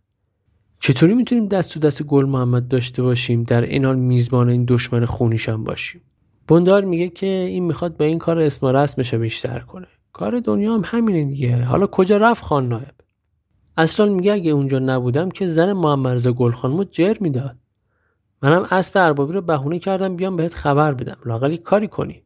چطوری 0.81 1.15
می‌تونیم 1.15 1.49
دست 1.49 1.75
تو 1.75 1.81
دست 1.81 2.03
گل 2.03 2.25
محمد 2.25 2.69
داشته 2.69 3.03
باشیم؟ 3.03 3.43
در 3.43 3.61
این 3.61 3.85
حال 3.85 3.97
میزبان 3.97 4.49
این 4.49 4.65
دشمن 4.65 5.05
خونیشم 5.05 5.65
باشیم. 5.65 6.03
بندار 6.49 6.85
میگه 6.85 7.09
که 7.09 7.27
این 7.27 7.65
می‌خواد 7.65 7.97
با 7.97 8.05
این 8.05 8.19
کار 8.19 8.39
اسم 8.39 8.67
رسمش 8.67 9.15
بیشتر 9.15 9.59
کنه. 9.59 9.87
کار 10.13 10.41
دنیا 10.41 10.75
هم 10.75 10.83
همینه 10.85 11.25
دیگه. 11.25 11.63
حالا 11.65 11.87
کجا 11.87 12.17
رفت 12.17 12.45
خان 12.45 12.69
نایب؟ 12.69 12.95
اصلا 13.77 14.07
میگه 14.07 14.33
اگه 14.33 14.51
اونجا 14.51 14.79
نبودم 14.79 15.29
که 15.29 15.47
زن 15.47 15.73
محمد 15.73 16.15
رضا 16.15 16.33
گل 16.33 16.51
خانمو 16.51 16.85
جر 16.85 17.17
می‌داد. 17.21 17.57
منم 18.43 18.67
اسب 18.71 18.93
اربابی 18.97 19.33
رو 19.33 19.41
بهونه 19.41 19.79
کردم 19.79 20.17
بیام 20.17 20.37
بهت 20.37 20.55
خبر 20.55 20.95
بدم. 20.95 21.17
لاقل 21.25 21.57
کاری 21.57 21.89
کنی. 21.89 22.23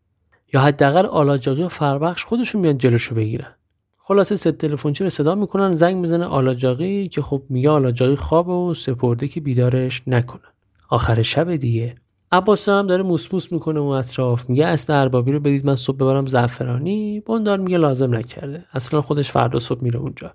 یا 0.55 0.61
حداقل 0.61 1.07
آلاجاقی 1.07 1.62
و 1.62 1.68
فربخش 1.68 2.24
خودشون 2.24 2.61
میان 2.61 2.79
جلوشو 2.79 3.14
بگیرن. 3.14 3.55
خلاصه 3.98 4.37
ست 4.37 4.48
تلفنچی 4.48 5.05
رو 5.05 5.11
صدا 5.11 5.35
می‌کنن 5.35 5.72
زنگ 5.72 5.96
می‌زنه 5.96 6.24
آلاجاقی 6.24 7.09
که 7.09 7.22
خب 7.22 7.42
میگه 7.48 7.70
آلاجاقی 7.70 8.16
خوابه 8.16 8.52
و 8.52 8.74
سپرده 8.74 9.29
که 9.29 9.40
بیدارش 9.40 10.02
نکنن. 10.07 10.52
آخر 10.88 11.22
شب 11.22 11.57
دیگه. 11.57 11.94
عباس 12.33 12.68
هم 12.68 12.87
داره 12.87 13.02
موسموس 13.02 13.52
می‌کنه 13.52 13.81
اون 13.81 13.96
اطراف. 13.96 14.50
میگه 14.50 14.66
اسم 14.66 14.92
اربابی 14.92 15.33
رو 15.33 15.40
بدید 15.40 15.66
من 15.66 15.74
صبح 15.74 15.96
ببرم 15.96 16.26
زعفرانی. 16.26 17.20
بندار 17.20 17.59
میگه 17.59 17.79
لازم 17.79 18.14
نکرده. 18.14 18.64
اصلا 18.72 19.00
خودش 19.00 19.31
فردا 19.33 19.59
صبح 19.59 19.83
میره 19.83 20.00
اونجا. 20.00 20.33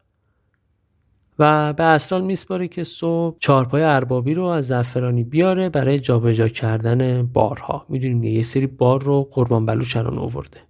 و 1.39 1.73
به 1.73 1.83
اصلان 1.83 2.23
میسپاره 2.23 2.67
که 2.67 2.83
صبح 2.83 3.37
چارپای 3.39 3.83
اربابی 3.83 4.33
رو 4.33 4.43
از 4.43 4.67
زعفرانی 4.67 5.23
بیاره 5.23 5.69
برای 5.69 5.99
جابجا 5.99 6.47
کردن 6.47 7.23
بارها. 7.23 7.85
می‌دونیم 7.89 8.23
یه 8.23 8.43
سری 8.43 8.67
بار 8.67 9.03
رو 9.03 9.23
قربان 9.23 9.65
بلوچ 9.65 9.97
الان 9.97 10.17
آورده. 10.17 10.61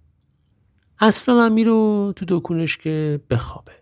اصلا 1.00 1.42
هم 1.42 1.52
میرو 1.52 2.12
تو 2.16 2.24
دکونش 2.28 2.76
که 2.76 3.20
بخوابه. 3.30 3.72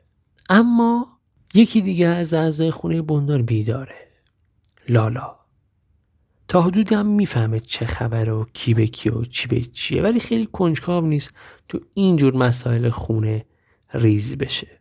اما 0.48 1.06
یکی 1.54 1.80
دیگه 1.80 2.06
از 2.06 2.34
اعضای 2.34 2.70
خونه 2.70 3.02
بندار 3.02 3.42
بیداره 3.42 3.94
لالا. 4.88 5.36
تا 6.48 6.62
حدودی 6.62 6.94
هم 6.94 7.06
می‌فهمه 7.06 7.60
چه 7.60 7.86
خبر 7.86 8.30
و 8.30 8.46
کی 8.52 8.74
به 8.74 8.86
کی 8.86 9.08
و 9.08 9.24
چی 9.24 9.48
به 9.48 9.60
چیه 9.60 10.02
ولی 10.02 10.20
خیلی 10.20 10.46
کنجکاو 10.46 11.06
نیست 11.06 11.30
تو 11.68 11.80
اینجور 11.94 12.36
مسائل 12.36 12.88
خونه 12.88 13.44
ریز 13.94 14.38
بشه. 14.38 14.79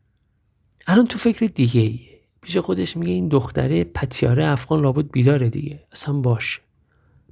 الان 0.87 1.07
تو 1.07 1.17
فکر 1.17 1.45
دیگه 1.45 1.81
ایه. 1.81 2.19
پیش 2.41 2.57
خودش 2.57 2.97
میگه 2.97 3.11
این 3.11 3.27
دختره 3.27 3.83
پتیاره 3.83 4.45
افغان 4.45 4.81
لابد 4.81 5.11
بیداره 5.11 5.49
دیگه. 5.49 5.79
اصلا 5.91 6.13
باشه. 6.13 6.61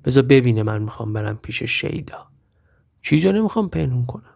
بذار 0.06 0.24
ببینه 0.24 0.64
من 0.64 0.82
می‌خوام 0.82 1.14
برم 1.14 1.38
پیش 1.38 1.64
شیدا. 1.64 2.28
چیزا 3.02 3.32
نمی‌خوام 3.32 3.70
پنهون 3.70 4.06
کنم. 4.06 4.34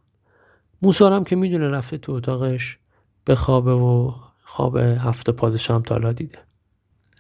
موسارم 0.82 1.24
که 1.24 1.36
می‌دونه 1.36 1.70
رفته 1.70 1.98
تو 1.98 2.12
اتاقش 2.12 2.78
به 3.26 3.36
خوابه 3.36 3.72
و 3.72 4.14
خواب 4.44 4.78
هفته 4.78 5.32
پادشاه 5.32 5.78
هم 5.78 5.84
تالا 5.84 6.14
دیده. 6.14 6.40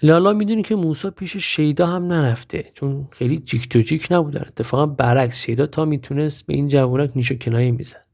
لالا 0.04 0.34
می‌دونی 0.34 0.64
که 0.64 0.76
موسا 0.76 1.12
پیش 1.12 1.38
شیدا 1.38 1.88
هم 1.88 2.04
نرفته 2.04 2.72
چون 2.74 3.08
خیلی 3.12 3.38
جیک 3.38 3.70
تو 3.70 3.80
جیک 3.80 4.08
نبودن 4.12 4.42
اتفاقا 4.42 4.86
برعکس 4.86 5.42
شیدا 5.42 5.66
تا 5.66 5.86
می‌تونست 5.86 6.46
به 6.46 6.54
این 6.54 6.68
جوونک 6.68 7.12
نیش 7.16 7.32
و 7.32 7.36
کنایه 7.36 7.72
می‌زد. 7.72 8.06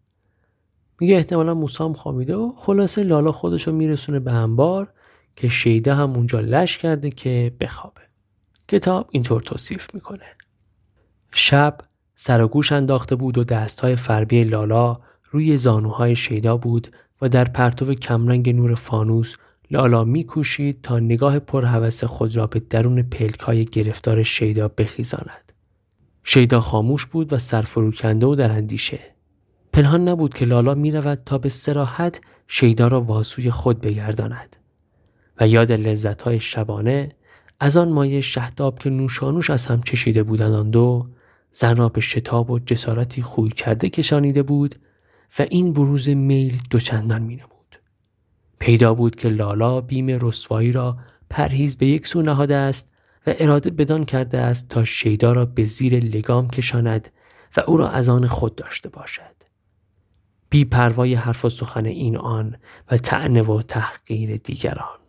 میگه 0.99 1.15
احتمالا 1.15 1.53
هم 1.79 1.93
خوابیده 1.93 2.35
و 2.35 2.51
خلاصه 2.57 3.03
لالا 3.03 3.31
خودشو 3.31 3.71
میرسونه 3.71 4.19
به 4.19 4.31
انبار 4.31 4.87
که 5.35 5.47
شیدا 5.47 5.95
هم 5.95 6.13
اونجا 6.13 6.39
لش 6.39 6.77
کرده 6.77 7.09
که 7.09 7.53
بخوابه 7.59 8.01
کتاب 8.67 9.07
اینطور 9.11 9.41
توصیف 9.41 9.87
می‌کنه 9.93 10.25
شب 11.31 11.77
سر 12.15 12.41
و 12.41 12.47
گوش 12.47 12.71
انداخته 12.71 13.15
بود 13.15 13.37
و 13.37 13.43
دستهای 13.43 13.95
فربی 13.95 14.43
لالا 14.43 14.97
روی 15.31 15.57
زانوهای 15.57 16.15
شیدا 16.15 16.57
بود 16.57 16.87
و 17.21 17.29
در 17.29 17.45
پرتو 17.45 17.93
کمرنگ 17.93 18.55
نور 18.55 18.75
فانوس 18.75 19.35
لالا 19.71 20.03
میکوشید 20.03 20.81
تا 20.81 20.99
نگاه 20.99 21.39
پرهوس 21.39 22.03
خود 22.03 22.35
را 22.35 22.47
به 22.47 22.59
درون 22.59 23.01
پلک 23.01 23.39
های 23.39 23.65
گرفتار 23.65 24.23
شیدا 24.23 24.67
بخیزاند. 24.67 25.53
شیدا 26.23 26.59
خاموش 26.59 27.05
بود 27.05 27.33
و 27.33 27.37
سرفروکنده 27.37 28.25
و 28.25 28.35
در 28.35 28.51
اندیشه. 28.51 28.99
پنهان 29.73 30.07
نبود 30.07 30.33
که 30.33 30.45
لالا 30.45 30.75
می 30.75 30.91
رود 30.91 31.21
تا 31.25 31.37
به 31.37 31.49
سراحت 31.49 32.21
شیدا 32.47 32.87
را 32.87 33.01
واسوی 33.01 33.51
خود 33.51 33.81
بگرداند 33.81 34.55
و 35.39 35.47
یاد 35.47 35.71
لذت 35.71 36.21
های 36.21 36.39
شبانه 36.39 37.09
از 37.59 37.77
آن 37.77 37.91
مایه 37.91 38.21
شهداب 38.21 38.79
که 38.79 38.89
نوشانوش 38.89 39.49
از 39.49 39.65
هم 39.65 39.81
چشیده 39.81 40.23
بودند 40.23 40.53
آن 40.53 40.69
دو 40.69 41.07
زن 41.51 41.87
به 41.87 42.01
شتاب 42.01 42.51
و 42.51 42.59
جسارتی 42.59 43.21
خوی 43.21 43.49
کرده 43.49 43.89
کشانیده 43.89 44.43
بود 44.43 44.75
و 45.39 45.45
این 45.49 45.73
بروز 45.73 46.09
میل 46.09 46.57
دوچندان 46.69 47.21
می 47.21 47.35
نمود. 47.35 47.79
پیدا 48.59 48.93
بود 48.93 49.15
که 49.15 49.29
لالا 49.29 49.81
بیم 49.81 50.07
رسوایی 50.07 50.71
را 50.71 50.97
پرهیز 51.29 51.77
به 51.77 51.85
یک 51.85 52.07
سو 52.07 52.21
نهاده 52.21 52.55
است 52.55 52.89
و 53.27 53.33
اراده 53.39 53.69
بدان 53.69 54.05
کرده 54.05 54.37
است 54.37 54.69
تا 54.69 54.85
شیدا 54.85 55.31
را 55.31 55.45
به 55.45 55.63
زیر 55.63 55.99
لگام 55.99 56.49
کشاند 56.49 57.09
و 57.57 57.63
او 57.67 57.77
را 57.77 57.89
از 57.89 58.09
آن 58.09 58.27
خود 58.27 58.55
داشته 58.55 58.89
باشد 58.89 59.36
بی 60.49 60.65
پروای 60.65 61.13
حرف 61.13 61.45
و 61.45 61.49
سخن 61.49 61.85
این 61.85 62.17
آن 62.17 62.57
و 62.91 62.97
تعنه 62.97 63.41
و 63.41 63.61
تحقیر 63.61 64.37
دیگران. 64.37 64.99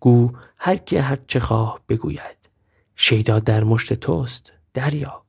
گو 0.00 0.32
هر 0.56 0.76
که 0.76 1.02
هر 1.02 1.18
چه 1.26 1.40
خواه 1.40 1.80
بگوید 1.88 2.50
شیدا 2.96 3.38
در 3.38 3.64
مشت 3.64 3.92
توست 3.92 4.52
دریاب 4.74 5.24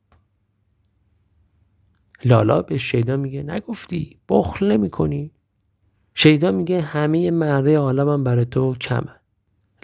لالا 2.26 2.62
به 2.62 2.78
شیدا 2.78 3.18
میگه 3.18 3.44
نگفتی 3.44 4.20
بخل 4.30 4.72
نمی 4.72 4.90
کنی 4.90 5.32
شیدا 6.16 6.52
میگه 6.52 6.82
همه 6.82 7.32
مرده 7.32 7.78
عالمم 7.78 8.24
برای 8.24 8.46
تو 8.46 8.76
کمه. 8.76 9.20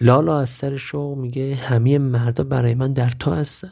لالا 0.00 0.40
از 0.40 0.50
سر 0.50 0.76
شوق 0.76 1.18
میگه 1.18 1.54
همه 1.54 1.98
مردا 1.98 2.44
برای 2.44 2.74
من 2.74 2.92
در 2.92 3.10
تو 3.10 3.30
هستن. 3.30 3.70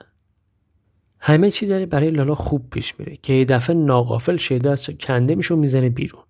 همه 1.20 1.50
چی 1.50 1.66
داره 1.66 1.86
برای 1.86 2.10
لالا 2.10 2.34
خوب 2.34 2.70
پیش 2.70 2.94
میره 2.98 3.16
که 3.16 3.32
یه 3.32 3.44
دفعه 3.44 3.76
ناقافل 3.76 4.36
شیدا 4.36 4.72
از 4.72 4.90
کنده 5.00 5.34
میشه 5.34 5.54
و 5.54 5.56
می‌زنه 5.56 5.88
بیرون. 5.88 6.22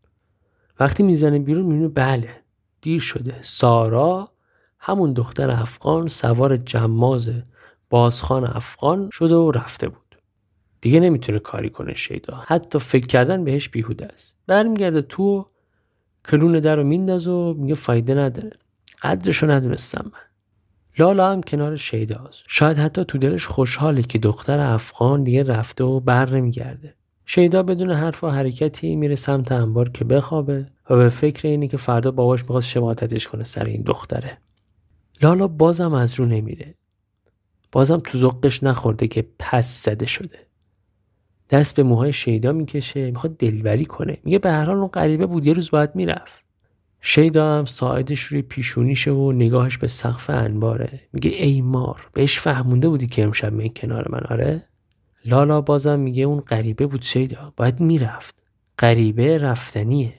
وقتی 0.81 1.03
می‌زنه 1.03 1.39
بیرون 1.39 1.67
می‌بینه 1.67 1.89
بله 1.89 2.31
دیر 2.81 3.01
شده. 3.01 3.35
سارا 3.43 4.33
همون 4.79 5.13
دختر 5.13 5.51
افغان 5.51 6.09
سوار 6.09 6.57
جماز 6.57 7.31
بازخان 7.91 8.45
افغان 8.45 9.11
شده 9.13 9.35
و 9.35 9.51
رفته 9.51 9.89
بود. 9.89 10.19
دیگه 10.81 11.01
نمی‌تونه 11.01 11.39
کاری 11.39 11.71
کنه 11.71 11.95
شیدا. 11.95 12.43
حتی 12.47 12.79
فکر 12.79 13.07
کردن 13.07 13.45
بهش 13.45 13.69
بیهوده 13.69 14.07
است. 14.07 14.37
برمیگرده 14.47 15.03
تو 15.03 15.47
کلون 16.31 16.53
در 16.53 16.77
رو 16.77 16.85
مینداز 16.85 17.27
و 17.27 17.55
میگه 17.55 17.75
فایده 17.75 18.15
نداره. 18.15 18.51
قدرشو 19.03 19.51
ندونستم 19.51 20.05
من. 20.05 20.21
لالا 20.99 21.33
هم 21.33 21.43
کنار 21.43 21.77
شیداست 21.77 22.43
شاید 22.49 22.79
حتی 22.79 23.05
تو 23.05 23.19
دلش 23.19 23.47
خوشحاله 23.47 24.03
که 24.03 24.19
دختر 24.19 24.59
افغان 24.59 25.25
دیگه 25.25 25.43
رفته 25.43 25.85
و 25.85 26.01
بر 26.01 26.31
نمیگرده. 26.31 26.95
شیدا 27.27 27.63
بدون 27.63 27.91
حرف 27.93 28.25
و 28.25 28.29
حرکتی 28.29 28.97
میره 28.97 29.15
سمت 29.15 29.53
انبار 29.53 29.89
که 29.89 30.05
بخوابه 30.05 30.67
و 30.91 30.97
به 30.97 31.09
فکر 31.09 31.49
اینه 31.49 31.69
که 31.69 31.77
فردا 31.77 32.11
باباش 32.11 32.41
می‌خواد 32.41 32.63
شماتتش 32.63 33.29
کنه 33.29 33.45
سر 33.45 33.65
این 33.65 33.83
دختره. 33.83 34.39
لالا 35.23 35.49
بازم 35.49 35.93
از 35.93 36.15
رو 36.15 36.27
نمیره. 36.27 36.75
بازم 37.73 38.01
تو 38.05 38.19
زقش 38.19 38.63
نخورده 38.63 39.09
که 39.09 39.27
پس 39.39 39.85
زده 39.85 40.07
شده. 40.07 40.39
دست 41.51 41.77
به 41.77 41.83
موهای 41.83 42.13
شیدا 42.13 42.53
می‌کشه 42.53 43.11
می‌خواد 43.11 43.37
دلبری 43.37 43.85
کنه. 43.85 44.19
میگه 44.25 44.39
به 44.39 44.51
هر 44.51 44.65
حال 44.65 44.77
اون 44.77 44.89
غریبه 44.89 45.27
بود 45.27 45.47
یه 45.47 45.53
روز 45.53 45.71
باید 45.71 45.91
می‌رفت. 45.95 46.48
شیدا 47.01 47.59
هم 47.59 47.65
ساعدش 47.65 48.21
روی 48.21 48.43
پیشونیشه 48.43 49.11
و 49.11 49.33
نگاهش 49.33 49.79
به 49.79 49.87
سقف 49.87 50.31
انباره. 50.31 51.01
میگه 51.13 51.31
ای 51.31 51.61
مار 51.61 52.07
بهش 52.13 52.39
فهمونده 52.39 52.89
بودی 52.89 53.07
که 53.07 53.23
امشب 53.23 53.53
می 53.53 53.71
کنار 53.77 54.09
من 54.11 54.21
آره؟ 54.31 54.65
لالا 55.25 55.61
بازم 55.61 55.99
میگه 55.99 56.23
اون 56.23 56.41
غریبه 56.41 56.87
بود 56.87 57.03
شیدا 57.03 57.53
باید 57.57 57.81
می‌رفت. 57.81 58.43
غریبه 58.79 59.39
رفتنیه. 59.39 60.15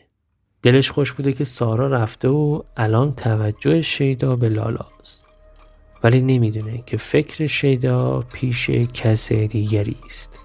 دلش 0.61 0.91
خوش 0.91 1.13
بوده 1.13 1.33
که 1.33 1.45
سارا 1.45 1.87
رفته 1.87 2.27
و 2.27 2.61
الان 2.77 3.15
توجه 3.15 3.81
شیدا 3.81 4.35
به 4.35 4.49
لالاست 4.49 5.25
ولی 6.03 6.21
نمی‌دونه 6.21 6.83
که 6.85 6.97
فکر 6.97 7.47
شیدا 7.47 8.21
پیش 8.33 8.69
کس 8.69 9.31
دیگری 9.31 9.97
است. 10.05 10.39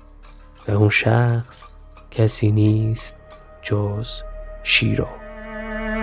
و 0.69 0.73
اون 0.73 0.89
شخص 0.89 1.65
کسی 2.11 2.53
نیست 2.53 3.17
جز 3.63 4.09
شیرو. 4.63 5.24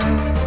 thank 0.01 0.35
you 0.35 0.40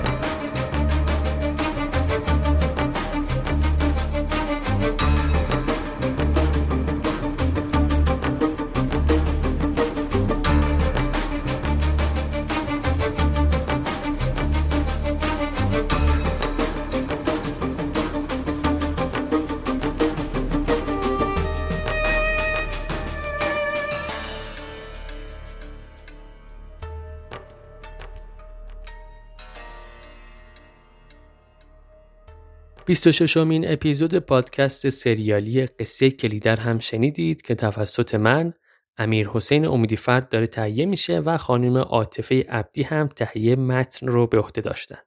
و 32.94 33.40
امین 33.40 33.72
اپیزود 33.72 34.18
پادکست 34.18 34.88
سریالی 34.88 35.66
قصه 35.66 36.10
کلیدر 36.10 36.56
هم 36.56 36.78
شنیدید 36.78 37.42
که 37.42 37.54
توسط 37.54 38.14
من 38.14 38.54
امیر 38.96 39.28
حسین 39.28 39.66
امیدیفرد 39.66 40.28
داره 40.28 40.46
تهیه 40.46 40.86
میشه 40.86 41.18
و 41.18 41.38
خانم 41.38 41.76
عاطفه 41.76 42.46
عبدی 42.48 42.82
هم 42.82 43.08
تهیه 43.08 43.56
متن 43.56 44.06
رو 44.06 44.26
به 44.26 44.38
عهده 44.38 44.60
داشتن. 44.60 44.98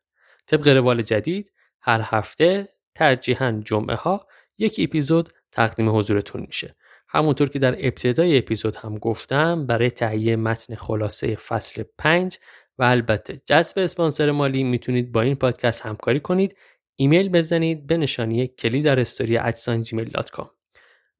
طبق 0.47 0.67
روال 0.67 1.01
جدید 1.01 1.51
هر 1.81 2.01
هفته 2.03 2.69
ترجیحاً 2.95 3.61
جمعه 3.65 3.95
ها 3.95 4.27
یک 4.57 4.79
اپیزود 4.83 5.29
تقدیم 5.51 5.97
حضورتون 5.97 6.41
میشه. 6.41 6.75
همونطور 7.09 7.49
که 7.49 7.59
در 7.59 7.75
ابتدای 7.79 8.37
اپیزود 8.37 8.75
هم 8.75 8.97
گفتم 8.97 9.65
برای 9.65 9.91
تهیه 9.91 10.35
متن 10.35 10.75
خلاصه 10.75 11.35
فصل 11.35 11.83
5 11.97 12.37
و 12.77 12.83
البته 12.83 13.41
جذب 13.45 13.79
اسپانسر 13.79 14.31
مالی 14.31 14.63
می‌تونید 14.63 15.11
با 15.11 15.21
این 15.21 15.35
پادکست 15.35 15.81
همکاری 15.81 16.19
کنید 16.19 16.55
ایمیل 16.99 17.29
بزنید 17.29 17.87
به 17.87 17.97
نشانی 17.97 18.47
کلی 18.47 18.81
در 18.81 18.99
استوری 18.99 19.37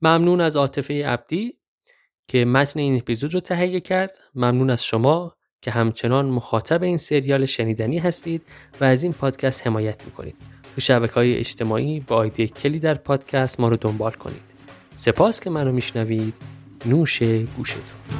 ممنون 0.01 0.41
از 0.41 0.55
عاطفه 0.55 1.05
عبدی 1.07 1.57
که 2.27 2.45
متن 2.45 2.79
این 2.79 2.97
اپیزود 2.97 3.33
رو 3.33 3.39
تهیه 3.39 3.79
کرد. 3.79 4.11
ممنون 4.35 4.69
از 4.69 4.83
شما 4.83 5.35
که 5.61 5.71
همچنان 5.71 6.25
مخاطب 6.25 6.83
این 6.83 6.97
سریال 6.97 7.45
شنیدنی 7.45 7.97
هستید 7.97 8.41
و 8.81 8.83
از 8.83 9.03
این 9.03 9.13
پادکست 9.13 9.67
حمایت 9.67 10.05
می‌کنید. 10.05 10.35
تو 10.75 10.81
شبکه 10.81 11.13
های 11.13 11.37
اجتماعی 11.37 11.99
با 11.99 12.15
آیدی 12.15 12.47
کلی 12.47 12.79
در 12.79 12.93
پادکست 12.93 13.59
ما 13.59 13.69
رو 13.69 13.77
دنبال 13.77 14.11
کنید. 14.11 14.43
سپاس 14.95 15.39
که 15.39 15.49
منو 15.49 15.71
میشنوید. 15.71 16.35
نوش 16.85 17.23
گوشتون. 17.23 18.16